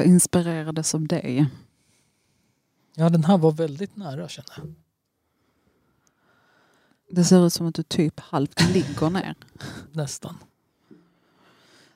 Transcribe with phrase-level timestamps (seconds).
[0.00, 1.46] Jag inspirerades av dig.
[2.94, 4.74] Ja, den här var väldigt nära känner jag.
[7.10, 9.34] Det ser ut som att du typ halvt ligger ner.
[9.92, 10.38] Nästan.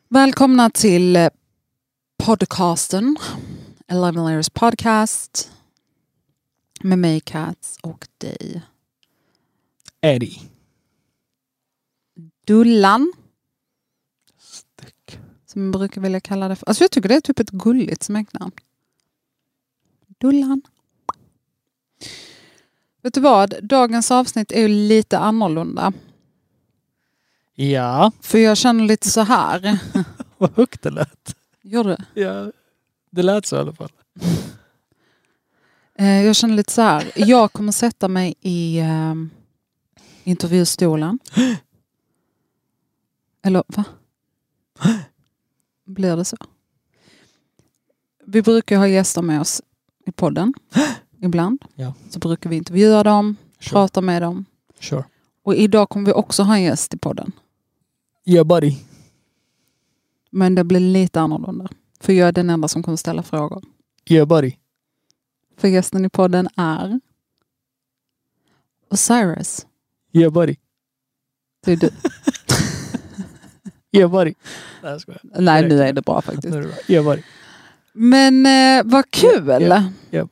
[0.09, 1.29] Välkomna till eh,
[2.17, 3.17] podcasten.
[3.87, 5.51] Eleven Layers Podcast.
[6.81, 8.62] Med mig Cats och dig.
[10.01, 10.41] Eddie.
[12.47, 13.12] Dullan.
[15.55, 16.69] Som jag brukar vilja kalla det för.
[16.69, 18.53] Alltså jag tycker det är typ ett gulligt smeknamn.
[20.21, 20.62] Dullan.
[23.03, 23.65] Vet du vad?
[23.65, 25.93] Dagens avsnitt är ju lite annorlunda.
[27.55, 29.79] Ja, För jag känner lite så här.
[30.39, 31.37] vad högt det lät.
[31.62, 32.05] Gör det?
[32.15, 32.53] Ja,
[33.11, 33.89] det lät så i alla fall.
[35.98, 37.12] Eh, Jag känner lite så här.
[37.15, 39.15] Jag kommer sätta mig i eh,
[40.25, 41.19] intervjustolen.
[43.43, 43.84] Eller va?
[45.85, 46.37] Blir det så?
[48.27, 49.63] Vi brukar ha gäster med oss
[50.07, 50.55] i podden.
[51.23, 51.65] Ibland.
[51.75, 51.95] Ja.
[52.11, 53.71] Så brukar vi intervjua dem, Sure.
[53.73, 54.45] prata med dem.
[54.81, 55.05] sure.
[55.43, 57.33] Och idag kommer vi också ha en gäst i podden.
[58.25, 58.77] Yeah buddy.
[60.31, 61.69] Men det blir lite annorlunda.
[62.01, 63.62] För jag är den enda som kommer ställa frågor.
[64.11, 64.53] Yeah buddy.
[65.57, 67.01] För gästen i podden är
[68.91, 69.67] Osiris.
[70.12, 70.57] Yeah buddy.
[71.65, 71.91] Det är du.
[74.11, 74.34] Buddy.
[74.83, 75.20] Nej jag skojar.
[75.23, 76.48] Nej, nu är det bra faktiskt.
[76.48, 76.77] Nu är det bra.
[76.89, 77.23] Yeah buddy.
[77.92, 79.47] Men eh, vad kul!
[80.11, 80.28] Ja.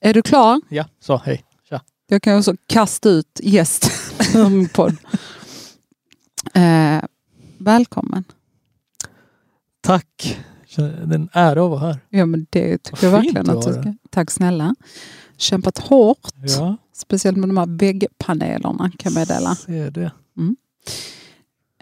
[0.00, 0.60] Är du klar?
[0.68, 1.44] Ja, så hej.
[1.68, 1.80] Tja.
[2.08, 3.90] Jag kan också kasta ut gäst
[4.34, 4.96] ur min podd.
[6.54, 7.00] Eh,
[7.58, 8.24] välkommen.
[9.80, 10.38] Tack.
[10.76, 11.98] Det är en ära att vara här.
[12.08, 13.94] Ja, men det tycker jag verkligen att du ska.
[14.10, 14.74] Tack snälla.
[15.36, 16.18] Kämpat hårt.
[16.58, 19.54] Ja, Speciellt med de här väggpanelerna kan jag meddela.
[19.54, 20.10] ser det.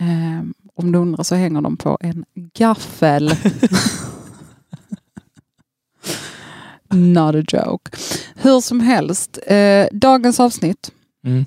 [0.01, 0.43] Eh,
[0.75, 2.25] om du undrar så hänger de på en
[2.55, 3.31] gaffel.
[6.91, 7.91] Not a joke.
[8.35, 10.91] Hur som helst, eh, dagens avsnitt.
[11.25, 11.45] Mm.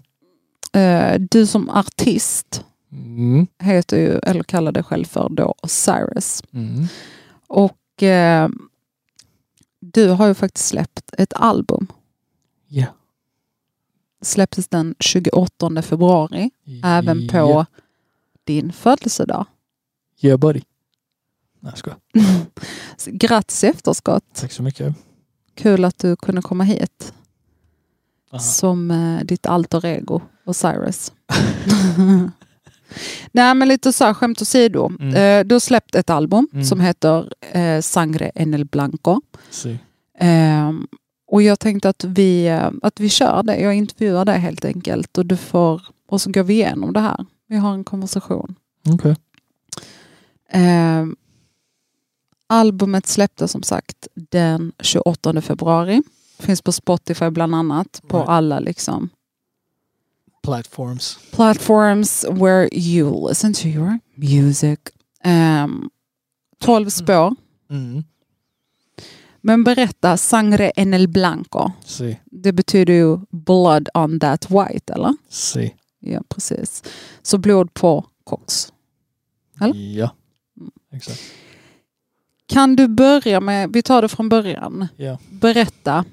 [0.73, 3.47] Eh, du som artist Mm.
[3.59, 6.43] heter ju, eller kallar dig själv för då Osiris.
[6.53, 6.85] Mm.
[7.47, 8.49] Och eh,
[9.79, 11.87] du har ju faktiskt släppt ett album.
[12.67, 12.85] Ja.
[14.21, 16.49] Släpptes den 28 februari,
[16.83, 17.65] även på Ja.
[18.47, 19.45] Din födelsedag.
[20.39, 20.61] Buddy.
[21.59, 21.99] Nej jag skojar.
[23.17, 24.23] Grattis i efterskott.
[24.33, 24.95] Tack så mycket.
[25.55, 27.13] Kul att du kunde komma hit
[28.31, 28.39] Aha.
[28.39, 31.11] som eh, ditt alter ego Osiris.
[33.31, 34.91] Nej men lite så här, skämt åsido.
[34.99, 35.15] Mm.
[35.15, 36.65] Eh, du har släppt ett album Mm.
[36.65, 39.21] som heter eh, Sangre en el Blanco.
[39.49, 39.79] Si.
[40.19, 40.87] Ehm,
[41.27, 43.57] och jag tänkte att vi, eh, att vi kör det.
[43.59, 47.25] Jag intervjuar dig helt enkelt och du får, och så går vi igenom det här.
[47.47, 48.55] Vi har en konversation.
[48.89, 49.15] Okej.
[50.49, 51.15] Ehm,
[52.47, 56.01] albumet släpptes som sagt den 28 februari.
[56.39, 58.01] Finns på Spotify bland annat.
[58.07, 58.29] På Right.
[58.29, 59.09] alla liksom
[60.43, 61.19] Platforms.
[61.31, 64.79] platforms where you listen to your music.
[65.25, 65.89] Um,
[66.59, 67.35] 12 spår.
[67.69, 68.03] Mm.
[69.41, 71.71] Men berätta, Sangre en el Blanco.
[71.85, 72.19] Si.
[72.25, 75.15] Det betyder ju blood on that white, eller?
[75.29, 75.75] Si.
[76.13, 76.83] Ja, precis.
[77.21, 78.73] Så blod på koks.
[79.61, 79.75] Eller?
[79.75, 80.09] Ja.
[80.59, 80.71] Mm.
[80.93, 81.21] Exakt.
[82.45, 84.87] Kan du börja med, vi tar det från början.
[84.95, 85.19] Ja.
[85.29, 86.05] Berätta.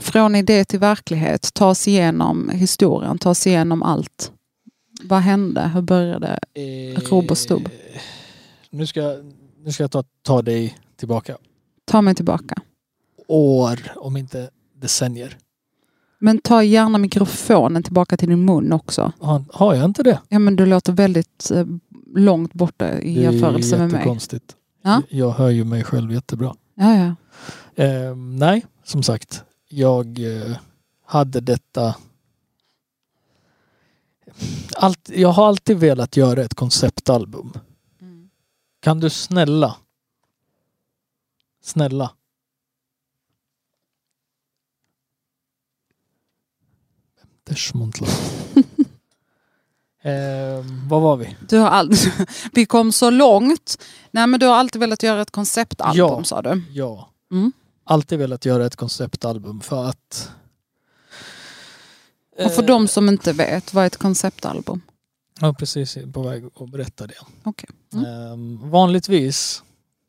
[0.00, 1.54] Från idé till verklighet.
[1.54, 3.18] Ta oss igenom historien.
[3.18, 4.32] Ta oss igenom allt.
[5.02, 5.70] Vad hände?
[5.74, 6.38] Hur började?
[7.10, 7.68] Rob och stubb.
[7.92, 8.00] Eh,
[8.70, 9.00] Nu ska,
[9.64, 11.36] nu ska jag ta, ta dig tillbaka.
[11.84, 12.62] Ta mig tillbaka.
[13.28, 15.38] År, om inte decennier.
[16.18, 19.12] Men ta gärna mikrofonen tillbaka till din mun också.
[19.20, 20.20] Har, har jag inte det?
[20.28, 21.66] Ja, men du låter väldigt eh,
[22.14, 23.98] långt borta i Det är jämförelse med mig.
[23.98, 24.56] jättekonstigt.
[24.82, 25.02] Ja.
[25.08, 26.54] Jag hör ju mig själv jättebra.
[26.74, 27.14] Ja, ja.
[27.84, 29.42] Eh, nej, som sagt.
[29.68, 30.56] Jag eh,
[31.06, 31.94] hade detta...
[34.76, 37.52] Allt, jag har alltid velat göra ett konceptalbum.
[38.80, 39.76] Kan du snälla?
[41.62, 42.10] Snälla.
[47.46, 48.06] Dersmontla.
[50.02, 51.36] eh, vad var vi?
[51.48, 51.92] Du har all...
[52.52, 53.82] Vi kom så långt.
[54.10, 56.24] Nej, men du har alltid velat göra ett konceptalbum Ja.
[56.24, 56.62] sa du.
[56.70, 57.10] Ja.
[57.30, 57.52] Mm.
[57.84, 60.30] Alltid velat göra ett konceptalbum för att...
[62.38, 64.80] Och för Eh, de som inte vet, vad är ett konceptalbum?
[65.40, 65.98] Ja, precis.
[66.12, 67.14] På väg att berätta det.
[67.42, 67.70] Okej.
[67.92, 68.04] Mm.
[68.06, 69.62] Ehm, vanligtvis,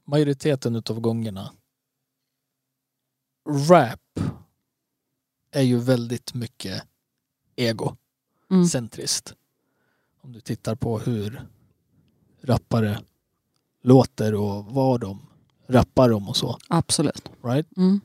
[0.06, 1.51] majoriteten utav gångerna,
[3.69, 4.00] rap
[5.51, 6.84] är ju väldigt mycket
[7.57, 9.30] egocentriskt.
[9.30, 9.38] Mm.
[10.21, 11.42] Om du tittar på hur
[12.42, 13.00] rappare
[13.83, 15.19] låter och vad de
[15.68, 16.57] rappar om och så.
[16.68, 17.30] Absolut.
[17.44, 17.77] Right?
[17.77, 18.01] Mm.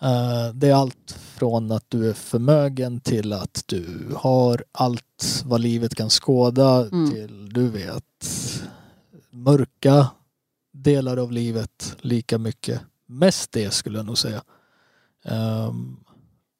[0.00, 5.60] Eh, det är allt från att du är förmögen till att du har allt vad
[5.60, 7.10] livet kan skåda Mm.
[7.10, 8.04] till du vet
[9.30, 10.10] mörka
[10.72, 12.80] delar av livet lika mycket.
[13.06, 14.42] Mest det skulle jag nog säga.
[15.24, 15.96] Ehm,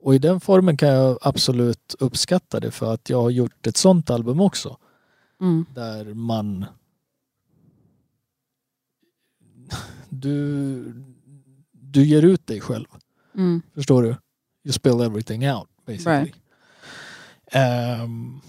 [0.05, 3.77] och i den formen kan jag absolut uppskatta det för att jag har gjort ett
[3.77, 4.77] sånt album också.
[5.41, 5.67] Mm.
[5.75, 6.65] Där man
[10.09, 10.95] du,
[11.71, 12.87] du ger ut dig själv.
[13.35, 13.63] Mm.
[13.75, 14.09] Förstår du?
[14.65, 16.19] You spill everything out basically.
[16.19, 16.35] Right.
[17.47, 18.41] Ehm,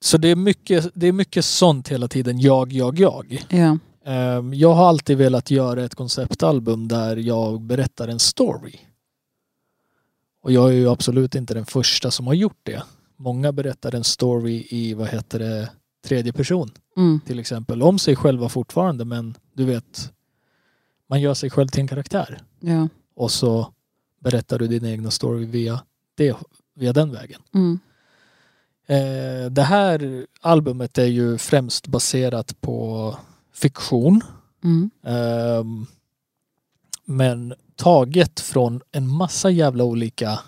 [0.00, 2.40] så det är, mycket, det är mycket sånt hela tiden.
[2.40, 3.44] Jag, jag, jag.
[3.48, 3.78] Ja.
[4.04, 8.80] Ehm, jag har alltid velat göra ett konceptalbum där jag berättar en story.
[10.48, 12.82] Och jag är ju absolut inte den första som har gjort det.
[13.16, 15.70] Många berättar en story i, vad heter det,
[16.06, 17.20] tredje person Mm.
[17.26, 17.82] till exempel.
[17.82, 20.12] Om sig själva fortfarande men du vet,
[21.08, 22.38] man gör sig själv till en karaktär.
[22.60, 22.88] Ja.
[23.14, 23.72] Och så
[24.20, 25.82] berättar du din egna story via,
[26.14, 26.36] det,
[26.74, 27.40] via den vägen.
[27.54, 27.78] Mm.
[28.86, 33.16] Eh, det här albumet är ju främst baserat på
[33.54, 34.20] fiktion.
[34.64, 34.90] Mm.
[35.04, 35.86] Ehm,
[37.10, 40.38] men taget från en massa jävla olika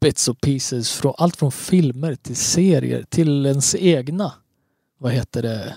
[0.00, 0.92] bits och pieces.
[0.92, 4.32] Från, allt från filmer till serier till ens egna
[4.98, 5.74] vad heter det,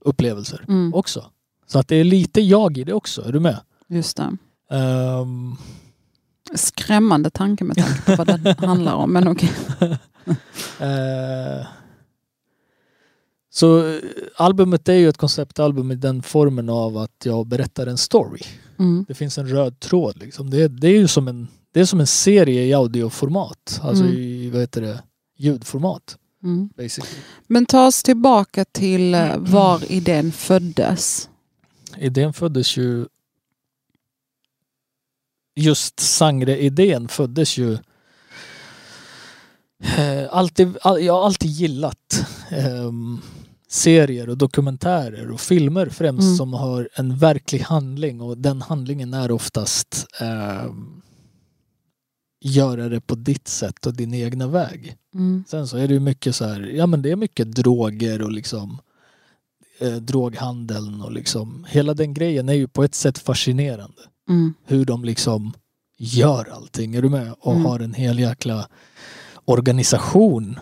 [0.00, 0.94] upplevelser Mm.
[0.94, 1.30] också.
[1.66, 3.22] Så att det är lite jag i det också.
[3.22, 3.60] Är du med?
[3.88, 4.36] Just det.
[4.70, 5.56] Ehm,
[6.54, 9.12] Skrämmande tanke med tanke på vad det handlar om.
[9.12, 9.50] Men okej.
[10.80, 11.66] Eh,
[13.54, 14.00] så eh,
[14.36, 18.42] albumet är ju ett konceptalbum i den formen av att jag berättar en story.
[18.78, 19.04] Mm.
[19.08, 20.50] Det finns en röd tråd liksom.
[20.50, 23.80] Det, är- det är ju som en, det är som en serie i audioformat.
[23.82, 24.16] Alltså Mm.
[24.16, 25.02] i vad heter det,
[25.36, 26.16] ljudformat.
[26.42, 26.68] Mm.
[26.76, 27.12] Basically.
[27.46, 31.28] Men ta oss tillbaka till eh, var idén föddes.
[31.98, 33.06] Idén föddes ju
[35.56, 37.72] just Sangre-idén föddes ju
[39.96, 43.20] eh, alltid, all, jag har alltid gillat ehm,
[43.74, 46.36] serier och dokumentärer och filmer främst Mm.
[46.36, 51.00] som har en verklig handling och den handlingen är oftast ehm,
[52.40, 54.96] göra det på ditt sätt och din egna väg.
[55.14, 55.44] Mm.
[55.48, 58.32] Sen så är det ju mycket så här, ja men det är mycket droger och
[58.32, 58.78] liksom
[59.80, 64.02] eh, droghandeln och liksom hela den grejen är ju på ett sätt fascinerande.
[64.28, 64.54] Mm.
[64.64, 65.52] Hur de liksom
[65.98, 67.34] gör allting, är du med?
[67.40, 67.64] Och Mm.
[67.66, 68.68] har en hel jäkla
[69.44, 70.58] organisation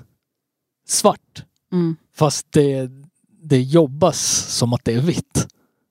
[0.88, 1.44] svart.
[1.72, 1.96] Mm.
[2.14, 2.90] Fast det,
[3.42, 4.18] det jobbas
[4.56, 5.46] som att det är vitt.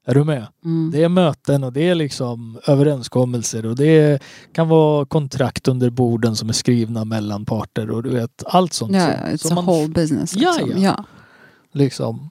[0.05, 0.47] Är du med?
[0.65, 0.91] Mm.
[0.91, 4.21] Det är möten och det är liksom överenskommelser och det
[4.53, 8.95] kan vara kontrakt under borden som är skrivna mellan parter och du vet allt sånt.
[8.95, 10.33] Ja, som- it's som a man whole business.
[10.35, 10.81] Ja, Liksom.
[10.81, 10.95] ja.
[10.97, 11.05] ja.
[11.71, 12.29] liksom.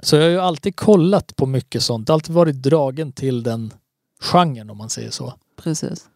[0.00, 2.10] Så jag har ju alltid kollat på mycket sånt.
[2.10, 3.72] Alltid varit dragen till den
[4.20, 5.34] genren om man säger så.
[5.56, 6.06] Precis.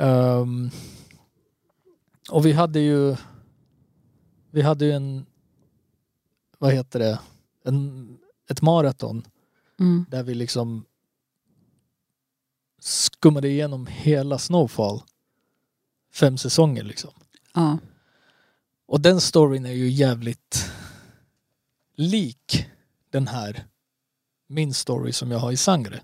[0.00, 0.70] Ehm,
[2.30, 3.16] och vi hade ju
[4.50, 5.26] vi hade ju en
[6.62, 7.18] vad heter det
[7.64, 8.08] en,
[8.50, 9.24] ett maraton
[9.80, 10.04] Mm.
[10.10, 10.84] där vi liksom
[12.80, 15.02] skummade igenom hela Snowfall
[16.12, 17.10] fem säsonger liksom.
[17.54, 17.78] Ja.
[18.86, 20.70] Och den storyn är ju jävligt
[21.94, 22.66] lik
[23.10, 23.66] den här
[24.46, 26.00] min story som jag har i Sangre.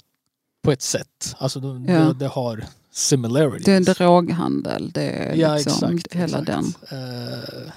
[0.63, 1.35] På ett sätt.
[1.39, 2.01] Alltså de, Ja.
[2.01, 3.65] det, det har similarities.
[3.65, 4.91] Det är droghandel.
[4.91, 6.15] Det är Ja, liksom exakt.
[6.15, 6.47] hela exakt.
[6.47, 6.99] den.
[7.01, 7.73] Eh,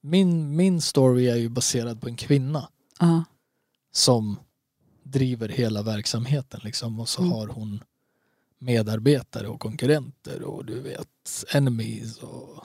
[0.00, 2.68] min, min story är ju baserad på en kvinna
[3.00, 3.24] Ja.
[3.92, 4.36] som
[5.02, 7.32] driver hela verksamheten liksom och så Mm.
[7.32, 7.84] har hon
[8.58, 12.64] medarbetare och konkurrenter och du vet enemies och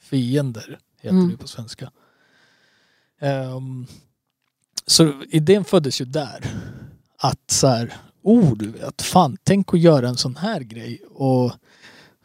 [0.00, 1.30] fiender heter Mm.
[1.30, 1.90] det på svenska.
[3.18, 3.86] Ehm,
[4.86, 6.46] så idén föddes ju där.
[7.16, 11.02] Att så här, oh du vet, fan tänk att göra en sån här grej.
[11.10, 11.52] Och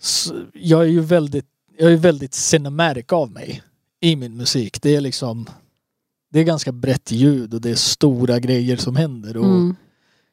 [0.01, 3.63] s- jag är ju väldigt, jag är väldigt cinematic av mig
[4.00, 4.82] i min musik.
[4.82, 5.46] Det är liksom,
[6.32, 9.38] det är ganska brett ljud och det är stora grejer som händer.
[9.38, 9.75] Och Mm.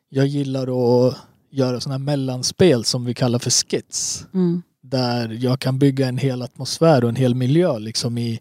[0.09, 0.63] jag gillar
[1.09, 1.17] att
[1.51, 4.27] göra sådana här mellanspel som vi kallar för skits.
[4.35, 4.63] Mm.
[4.83, 8.41] Där jag kan bygga en hel atmosfär och en hel miljö liksom i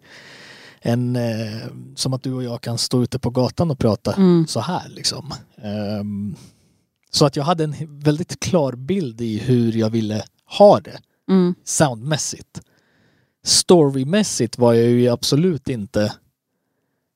[0.82, 4.48] en, eh, som att du och jag kan stå ute på gatan och prata Mm.
[4.48, 5.34] så här liksom.
[5.64, 6.36] Ehm,
[7.12, 10.24] så att jag hade en väldigt klar bild i hur jag ville
[10.58, 11.00] ha det
[11.30, 11.56] Mm.
[11.64, 12.62] soundmässigt.
[13.44, 16.16] Storymässigt var jag ju absolut inte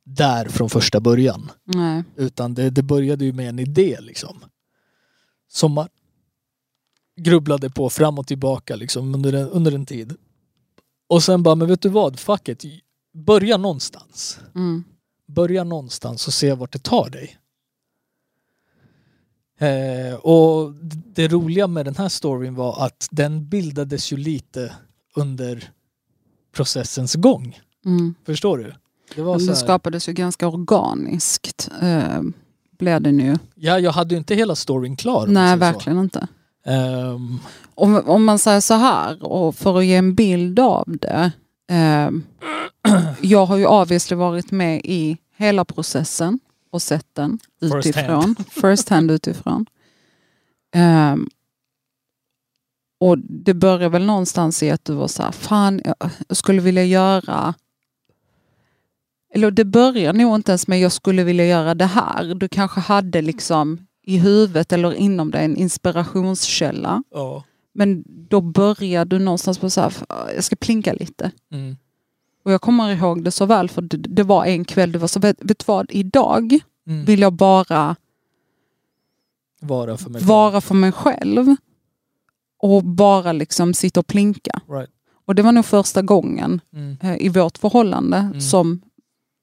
[0.03, 1.51] där från första början.
[1.63, 2.03] Nej.
[2.15, 4.45] Utan det, det började ju med en idé liksom.
[5.47, 5.87] Som man
[7.17, 10.15] grubblade på fram och tillbaka liksom under en, under en tid.
[11.07, 12.63] Och sen bara, men vet du vad, fuck it.
[13.13, 14.39] Börja någonstans.
[14.55, 14.83] Mm.
[15.27, 17.37] börja någonstans och se vart det tar dig.
[19.59, 20.73] Eh, och
[21.05, 24.75] det roliga med den här storyn var att den bildades ju lite
[25.15, 25.71] under
[26.57, 27.59] processens gång.
[27.85, 28.15] Mm.
[28.25, 28.73] Förstår du?
[29.15, 31.69] Det var det skapades ju ganska organiskt.
[31.81, 32.21] Eh,
[32.79, 33.37] blev det nu.
[33.55, 35.27] ja, jag hade ju inte hela storyn klar.
[35.27, 35.59] Nej, säger så.
[35.59, 36.27] verkligen inte.
[36.65, 37.39] Ehm,
[37.75, 41.31] Om, om man säger så här, och för att ge en bild av det.
[41.69, 42.09] Eh,
[43.21, 46.39] jag har ju obviously varit med i hela processen
[46.71, 48.35] och sett den First utifrån.
[48.49, 49.65] First hand utifrån.
[50.75, 51.15] Eh,
[52.99, 55.81] och det börjar väl någonstans i att du var så här, fan
[56.27, 57.53] jag skulle vilja göra
[59.33, 62.35] eller det börjar nog inte ens med jag skulle vilja göra det här.
[62.35, 67.03] Du kanske hade liksom i huvudet eller inom dig en inspirationskälla.
[67.11, 67.43] ja.
[67.73, 69.93] Men då började du någonstans på så här,
[70.35, 71.31] jag ska plinka lite.
[71.51, 71.77] Mm.
[72.45, 75.07] Och jag kommer ihåg det så väl för det, det var en kväll, du var
[75.07, 77.05] så, vet, vet vad, idag Mm.
[77.05, 77.95] vill jag bara
[79.61, 81.55] Vara för mig vara för mig själv
[82.59, 84.61] och bara liksom sitta och plinka.
[84.69, 84.89] Right.
[85.25, 86.97] Och det var nog första gången Mm.
[87.01, 88.41] eh, i vårt förhållande Mm.
[88.41, 88.81] som,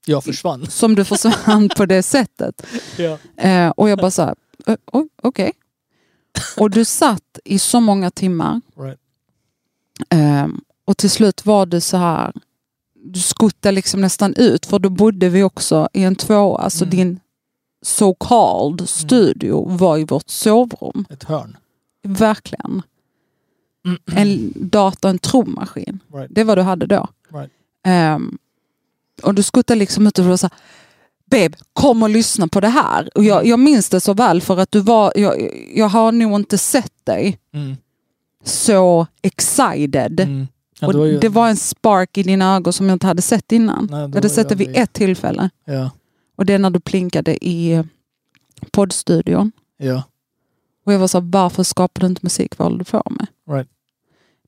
[0.07, 0.67] Jag försvann.
[0.67, 2.67] som du försvann på det sättet.
[2.99, 3.19] Ja.
[3.37, 4.35] Eh, och jag bara så här,
[4.67, 5.53] "Ö, oj, okej.
[6.57, 8.61] Och du satt i så många timmar.
[8.77, 8.99] Right.
[10.09, 10.47] Eh,
[10.85, 12.33] och till slut var det så här,
[13.07, 16.59] du skuttade liksom nästan ut för då bodde vi också i en tvåa.
[16.59, 16.97] Alltså Mm.
[16.97, 17.21] din
[17.83, 21.05] so called studio var i vårt sovrum.
[21.11, 21.57] Ett hörn.
[22.03, 22.83] Verkligen.
[24.15, 25.99] En dator, en trummaskin.
[26.15, 26.31] Right.
[26.35, 27.09] Det var du hade då.
[27.33, 27.51] Right.
[27.87, 28.39] Ehm,
[29.23, 30.59] och du skuttade liksom ut och var så här,
[31.31, 33.11] Babe, kom och lyssna på det här.
[33.19, 36.35] Och jag, jag minns det så väl för att du var, jag, jag har nog
[36.41, 37.77] inte sett dig Mm.
[38.45, 40.21] så excited.
[40.21, 40.47] Mm.
[40.81, 43.07] Ja, och det var ju- det var en spark i dina ögon som jag inte
[43.07, 43.89] hade sett innan.
[43.91, 45.51] Nej, det jag hade sett det vid ett tillfälle.
[45.65, 45.91] Ja.
[46.37, 47.85] Och det är när du plinkade i
[48.71, 49.53] poddstudion.
[49.77, 50.03] Ja.
[50.85, 52.59] Och jag var så här, varför skapar du inte musik?
[52.59, 53.27] Vad håller du på med?
[53.57, 53.69] Right.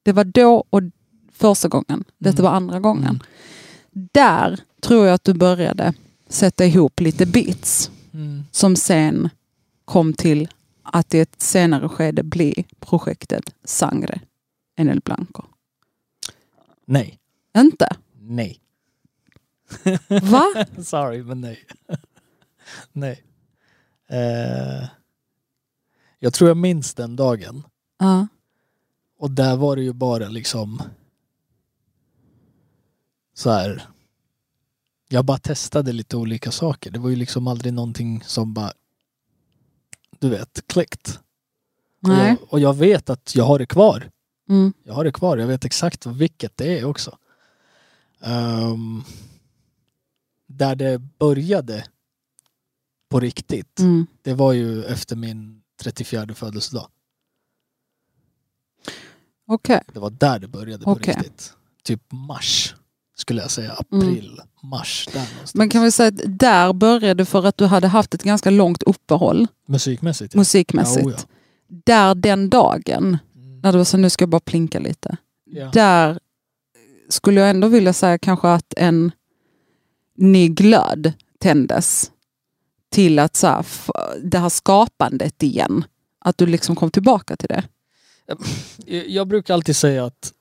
[0.02, 0.82] Det var då och
[1.32, 2.04] första gången.
[2.18, 2.50] Detta Mm.
[2.50, 3.04] var andra gången.
[3.04, 3.20] Mm.
[4.12, 5.94] Där tror jag att du började
[6.28, 8.44] sätta ihop lite bits Mm.
[8.50, 9.28] som sen
[9.84, 10.48] kom till
[10.82, 14.20] att i ett senare skede bli projektet Sangre
[14.76, 15.42] en el Blanco.
[16.86, 17.18] Nej.
[17.56, 17.88] Inte?
[18.20, 18.60] Nej.
[20.22, 20.44] Va?
[20.82, 21.64] Sorry, men nej.
[22.92, 23.22] nej.
[24.08, 24.88] Eh,
[26.18, 27.62] jag tror jag minns den dagen.
[27.98, 28.26] Ja.
[29.18, 30.82] Och där var det ju bara liksom
[33.34, 33.86] så här.
[35.08, 36.90] Jag bara testade lite olika saker.
[36.90, 38.72] Det var ju liksom aldrig någonting som bara
[40.18, 41.20] du vet, klickt.
[42.02, 44.10] Och jag, och jag vet att jag har det kvar.
[44.48, 44.72] Mm.
[44.84, 45.36] Jag har det kvar.
[45.36, 47.18] Jag vet exakt vilket det är också.
[48.20, 49.02] Ehm,
[50.46, 51.84] där det började
[53.08, 54.06] på riktigt, Mm.
[54.22, 56.88] det var ju efter min 34 födelsedag.
[59.48, 59.80] Okej.
[59.92, 61.14] Det var där det började på Okej.
[61.14, 61.52] riktigt.
[61.82, 62.74] Typ mars
[63.16, 63.72] skulle jag säga.
[63.72, 65.08] April, mars.
[65.12, 65.54] Där någonstans.
[65.54, 68.82] Men kan vi säga att där började för att du hade haft ett ganska långt
[68.82, 70.34] uppehåll Musikmässigt.
[70.34, 70.38] ja.
[70.38, 71.06] musikmässigt.
[71.06, 71.26] Ja, oh ja.
[71.84, 73.60] Där den dagen, Mm.
[73.60, 75.16] när det var så nu ska jag bara plinka lite.
[75.44, 75.70] Ja.
[75.72, 76.18] Där
[77.08, 79.12] skulle jag ändå vilja säga kanske att en
[80.16, 82.10] ny glöd tändes
[82.96, 83.66] till att så här,
[84.22, 85.84] det här skapandet igen.
[86.18, 87.64] Att du liksom kom tillbaka till det.
[89.06, 90.32] Jag brukar alltid säga att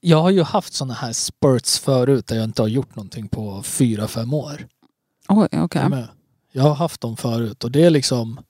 [0.00, 3.62] jag har ju haft sådana här spurts förut där jag inte har gjort någonting på
[3.62, 4.66] fyra, fem år.
[5.28, 5.88] Oj, okej.
[5.88, 6.08] Med?
[6.52, 8.40] Jag har haft dem förut och det är liksom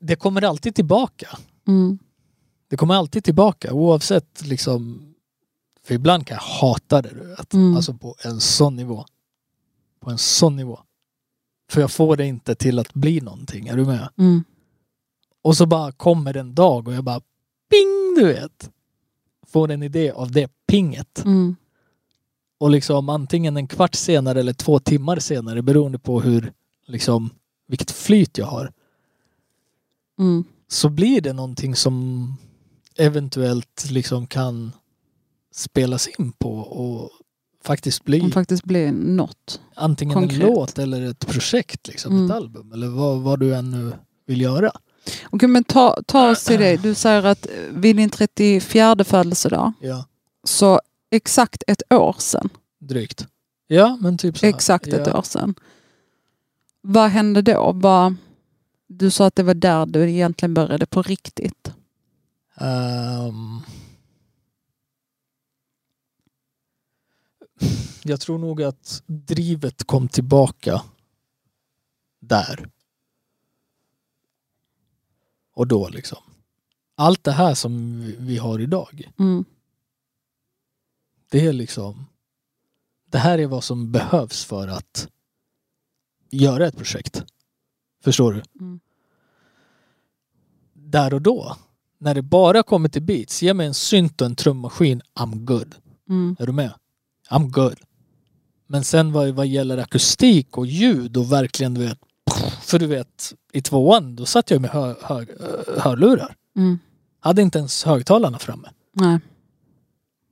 [0.00, 1.38] Det kommer alltid tillbaka.
[1.68, 1.98] Mm.
[2.68, 5.02] Det kommer alltid tillbaka oavsett liksom
[5.84, 7.54] För ibland kan jag hata det du vet.
[7.54, 7.76] Mm.
[7.76, 9.06] Alltså på en sån nivå.
[10.00, 10.80] På en sån nivå.
[11.70, 14.08] För jag får det inte till att bli någonting, är du med?
[14.18, 14.44] Mm.
[15.42, 17.20] Och så bara kommer en dag och jag bara
[17.70, 18.70] ping du vet.
[19.46, 21.24] Får en idé av det pinget.
[21.24, 21.56] Mm.
[22.58, 26.52] Och liksom antingen en kvart senare eller två timmar senare beroende på hur
[26.86, 27.30] liksom
[27.66, 28.72] vilket flyt jag har.
[30.18, 30.44] Mm.
[30.68, 32.34] Så blir det någonting som
[32.96, 34.72] eventuellt liksom kan
[35.54, 37.10] spelas in på och
[37.66, 39.60] faktiskt bli faktiskt blir något.
[39.74, 40.40] antingen konkret.
[40.42, 42.24] en låt eller ett projekt, liksom, Mm.
[42.24, 43.92] ett album eller vad, vad du än nu
[44.26, 44.70] vill göra.
[45.30, 46.76] Okej, men ta, ta oss till det.
[46.76, 50.04] Du säger att vid din 34 födelsedag, Ja,
[50.44, 50.80] så
[51.10, 53.26] exakt ett år sedan, drygt.
[53.66, 54.46] Ja, men typ så.
[54.46, 54.54] här.
[54.54, 55.18] exakt ett ja.
[55.18, 55.54] år sedan.
[56.80, 57.72] Vad hände då?
[57.74, 58.14] Vad,
[58.86, 61.70] du sa att det var där du egentligen började på riktigt.
[62.60, 63.60] Ehm.
[68.04, 70.82] Jag tror nog att drivet kom tillbaka
[72.20, 72.70] där.
[75.52, 76.18] Och då liksom.
[76.94, 79.10] Allt det här som vi- har idag.
[79.18, 79.44] Mm.
[81.30, 82.06] Det är liksom.
[83.10, 85.08] Det här är vad som behövs för att
[86.30, 87.24] göra ett projekt.
[88.04, 88.42] Förstår du?
[88.60, 88.80] Mm.
[90.72, 91.56] Där och då.
[91.98, 93.42] När det bara kommer till beats.
[93.42, 95.02] Ge mig en synt och en trummaskin.
[95.14, 95.74] I'm good.
[96.08, 96.36] Mm.
[96.38, 96.74] Är du med?
[97.30, 97.78] I'm good.
[98.66, 101.98] Men sen vad, vad gäller akustik och ljud och verkligen du vet.
[102.62, 105.26] För du vet i tvåan då satt jag med hör, hör,
[105.80, 106.36] hörlurar.
[106.56, 106.78] Mm.
[107.20, 108.68] Hade inte ens högtalarna framme.
[108.92, 109.18] Nej,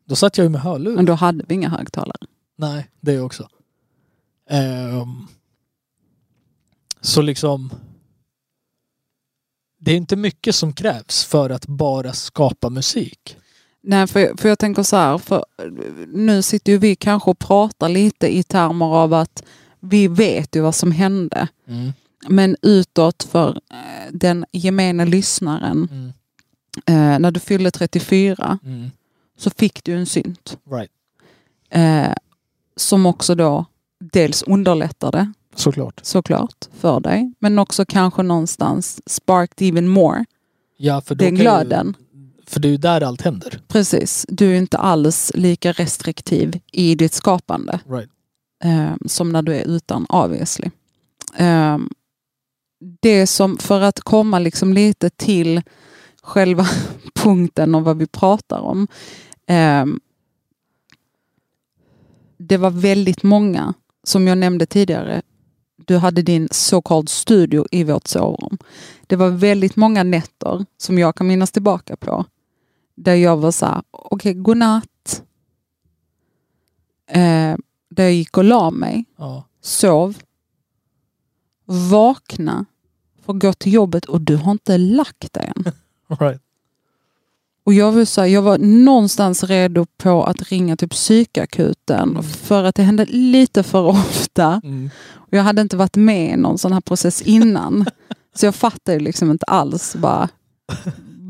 [0.04, 0.96] Då satt jag ju med hörlurar.
[0.96, 2.26] men då hade vi inga högtalare.
[2.56, 3.48] Nej, det också.
[4.50, 5.26] Ehm,
[7.00, 7.70] så liksom.
[9.78, 13.36] Det är inte mycket som krävs för att bara skapa musik.
[13.87, 15.45] Nej, för, för jag tänker så här, för
[16.12, 19.43] nu sitter ju vi kanske och pratar lite i termer av att
[19.81, 21.49] vi vet ju vad som hände.
[22.29, 26.12] Men utåt för eh, den gemene lyssnaren, Mm.
[26.87, 28.91] eh, när du fyllde 34 Mm.
[29.38, 30.59] så fick du en synt.
[30.71, 30.91] Right.
[31.71, 32.14] Eh,
[32.76, 33.64] som också då
[34.12, 36.00] dels underlättade Såklart.
[36.03, 40.25] såklart för dig, men också kanske någonstans sparked even more.
[40.76, 41.97] Ja, för då Den glöden.
[42.54, 43.61] För det är ju där allt händer.
[43.68, 47.80] Precis, du är inte alls lika restriktiv i ditt skapande.
[47.88, 48.11] Right.
[48.64, 50.70] eh, som när du är utan obviously.
[51.37, 51.78] Eh,
[53.00, 55.62] det som, för att komma liksom lite till
[56.23, 56.66] själva
[57.14, 58.88] punkten och vad vi pratar om.
[59.46, 59.87] Eh,
[62.38, 63.74] det var väldigt många,
[64.05, 65.22] som jag nämnde tidigare,
[65.87, 68.59] du hade din så called studio i vårt sovrum.
[69.07, 72.24] Det var väldigt många nätter som jag kan minnas tillbaka på.
[72.94, 75.22] Där jag var så här, okej godnatt.
[77.11, 77.57] Eh,
[77.90, 79.44] där jag gick och la mig, Ja.
[79.61, 80.18] sov,
[81.90, 82.64] vakna,
[83.24, 85.64] får gå till jobbet och du har inte lagt dig än.
[86.20, 86.40] Right.
[87.64, 92.22] Och jag, vill säga, jag var någonstans redo på att ringa till psykakuten Mm.
[92.22, 94.61] för att det hände lite för ofta.
[94.64, 94.90] Mm.
[95.12, 97.85] Och jag hade inte varit med i någon sån här process innan.
[98.35, 100.28] Så jag fattar ju liksom inte alls bara,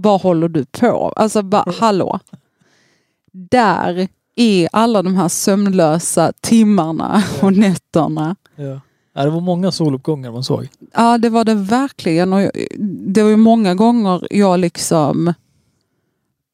[0.05, 1.12] vad håller du på?
[1.17, 2.21] Alltså bara, hallå.
[3.33, 8.37] Där i alla de här sömnlösa timmarna och nätterna.
[8.57, 8.81] Ja.
[9.17, 10.69] Ja, det var många soluppgångar man såg.
[10.95, 12.33] Ja, det var det verkligen.
[12.33, 12.51] Och jag,
[13.07, 15.35] det var ju många gånger jag liksom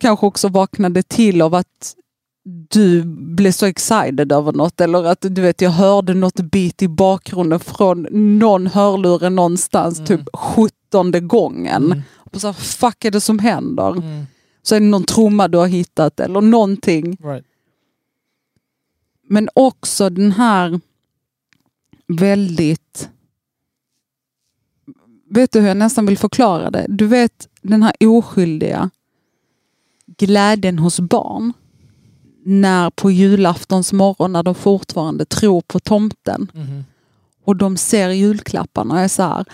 [0.00, 1.94] kanske också vaknade till av att
[2.70, 3.02] du
[3.34, 7.60] blev så excited över något eller att du vet jag hörde något bit i bakgrunden
[7.60, 8.06] från
[8.38, 10.06] någon hörlure någonstans Mm.
[10.06, 11.84] typ sjuttonde gången.
[11.84, 12.02] Mm.
[12.32, 13.92] Och så här, fuck är det som händer?
[13.92, 14.26] Mm.
[14.62, 17.16] Så är det någon trumma du har hittat eller någonting.
[17.22, 17.44] Right.
[19.28, 20.80] Men också den här
[22.06, 23.08] väldigt...
[25.30, 26.86] Vet du hur jag nästan vill förklara det?
[26.88, 28.90] Du vet den här oskyldiga
[30.06, 31.52] glädjen hos barn.
[32.44, 36.84] När på julaftons morgon när de fortfarande tror på tomten Mhm.
[37.44, 39.44] och de ser julklapparna och är så här.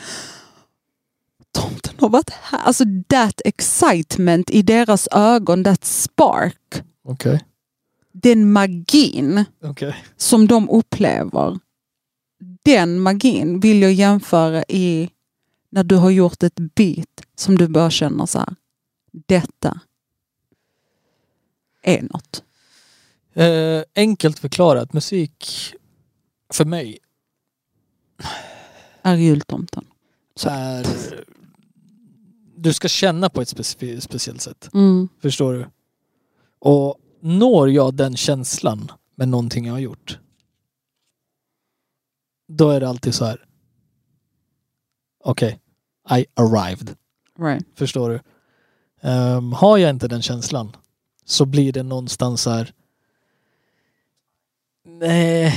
[1.56, 2.58] Tomten har varit här.
[2.58, 6.82] Alltså that excitement i deras ögon, that spark.
[7.04, 7.44] Okej.
[8.12, 9.96] Den magin Okej.
[10.16, 11.58] som de upplever,
[12.62, 15.10] den magin vill jag jämföra i
[15.70, 18.54] när du har gjort ett beat som du börjar känna så här,
[19.26, 19.80] detta
[21.82, 22.42] är något.
[23.34, 25.46] Eh, enkelt förklarat, musik
[26.52, 26.98] för mig
[29.02, 29.84] Är jultomten.
[30.36, 30.48] Så.
[30.48, 30.86] är...
[32.56, 34.68] Du ska känna på ett speci- speciellt sätt.
[34.74, 35.66] Mm, Förstår du?
[36.58, 40.18] Och når jag den känslan med någonting jag har gjort.
[42.48, 43.44] Då är det alltid så här.
[45.24, 45.60] Okej,
[46.18, 46.96] I arrived.
[47.38, 47.66] right.
[47.74, 48.20] Förstår du?
[49.08, 50.76] Ehm, har jag inte den känslan
[51.24, 52.72] så blir det någonstans så här.
[54.84, 55.54] Nej,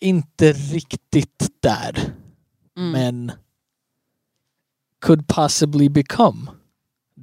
[0.00, 2.12] inte riktigt där.
[2.76, 2.90] Mm.
[2.92, 3.32] Men
[5.00, 6.50] could possibly become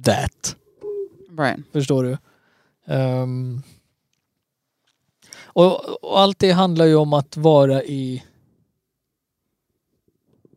[0.04, 0.56] that.
[1.38, 1.60] right.
[1.72, 2.18] Förstår du?
[2.86, 3.62] Ehm,
[5.38, 8.24] och, och allt det handlar ju om att vara i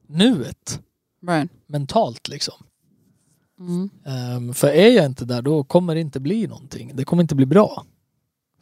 [0.08, 0.82] nuet
[1.28, 1.52] right.
[1.66, 2.64] mentalt liksom.
[3.60, 3.90] Mm.
[4.06, 6.92] Ehm, för är jag inte där då kommer det inte bli någonting.
[6.96, 7.86] Det kommer inte bli bra.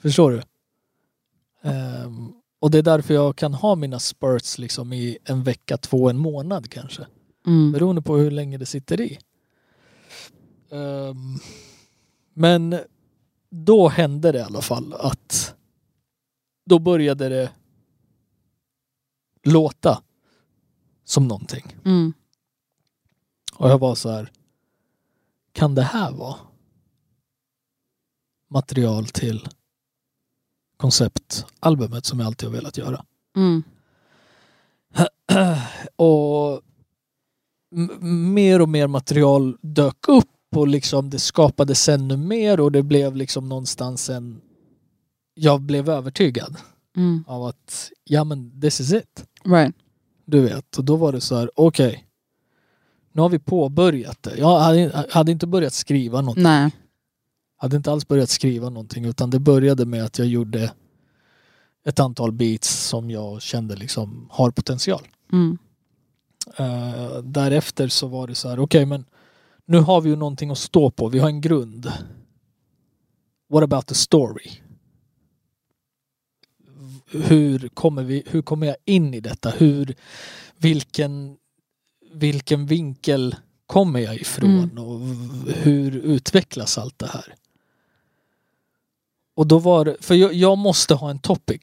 [0.02, 0.42] Förstår du?
[1.70, 6.10] Ehm, och det är därför jag kan ha mina spurts liksom i en vecka, två,
[6.10, 7.08] en månad kanske.
[7.48, 7.72] Mm.
[7.72, 9.20] Beroende på hur länge det sitter i.
[10.70, 11.40] Ehm,
[12.34, 12.80] men
[13.50, 15.56] då hände det i alla fall att
[16.66, 17.52] då började det
[19.44, 20.04] låta
[21.04, 21.76] som någonting.
[21.86, 22.14] Mm.
[23.54, 24.32] Och jag var så här.
[25.52, 26.36] Kan det här vara
[28.50, 29.48] material till
[30.78, 33.06] konceptalbumet som jag alltid har velat göra?
[33.36, 33.64] Mm.
[35.96, 36.62] och
[38.02, 40.26] mer och mer material dök upp
[40.56, 44.42] och liksom det skapades ännu mer och det blev liksom någonstans en...
[45.34, 46.58] Jag blev övertygad
[46.98, 47.24] Mm.
[47.28, 49.26] av att ja men this is it.
[49.46, 49.76] Right.
[50.26, 50.78] Du vet.
[50.78, 52.08] Och då var det så här, okej.
[53.12, 54.38] nu har vi påbörjat det.
[54.38, 56.44] Jag hade, hade inte börjat skriva någonting.
[56.44, 56.72] Nej.
[57.58, 60.72] hade inte alls börjat skriva någonting utan det började med att jag gjorde
[61.86, 65.08] ett antal beats som jag kände liksom har potential.
[65.32, 65.58] Mm.
[66.58, 69.06] Eh, därefter så var det så här, okej men
[69.66, 71.08] nu har vi ju någonting att stå på.
[71.10, 71.92] Vi har en grund.
[73.50, 74.52] What about the story?
[77.12, 79.50] Hur kommer, vi, hur kommer jag in i detta?
[79.50, 79.96] Hur,
[80.58, 81.38] vilken,
[82.14, 84.78] vilken vinkel kommer jag ifrån?
[84.78, 87.36] Och v- hur utvecklas allt det här?
[89.36, 91.62] Och då var det, för jag, jag måste ha en topic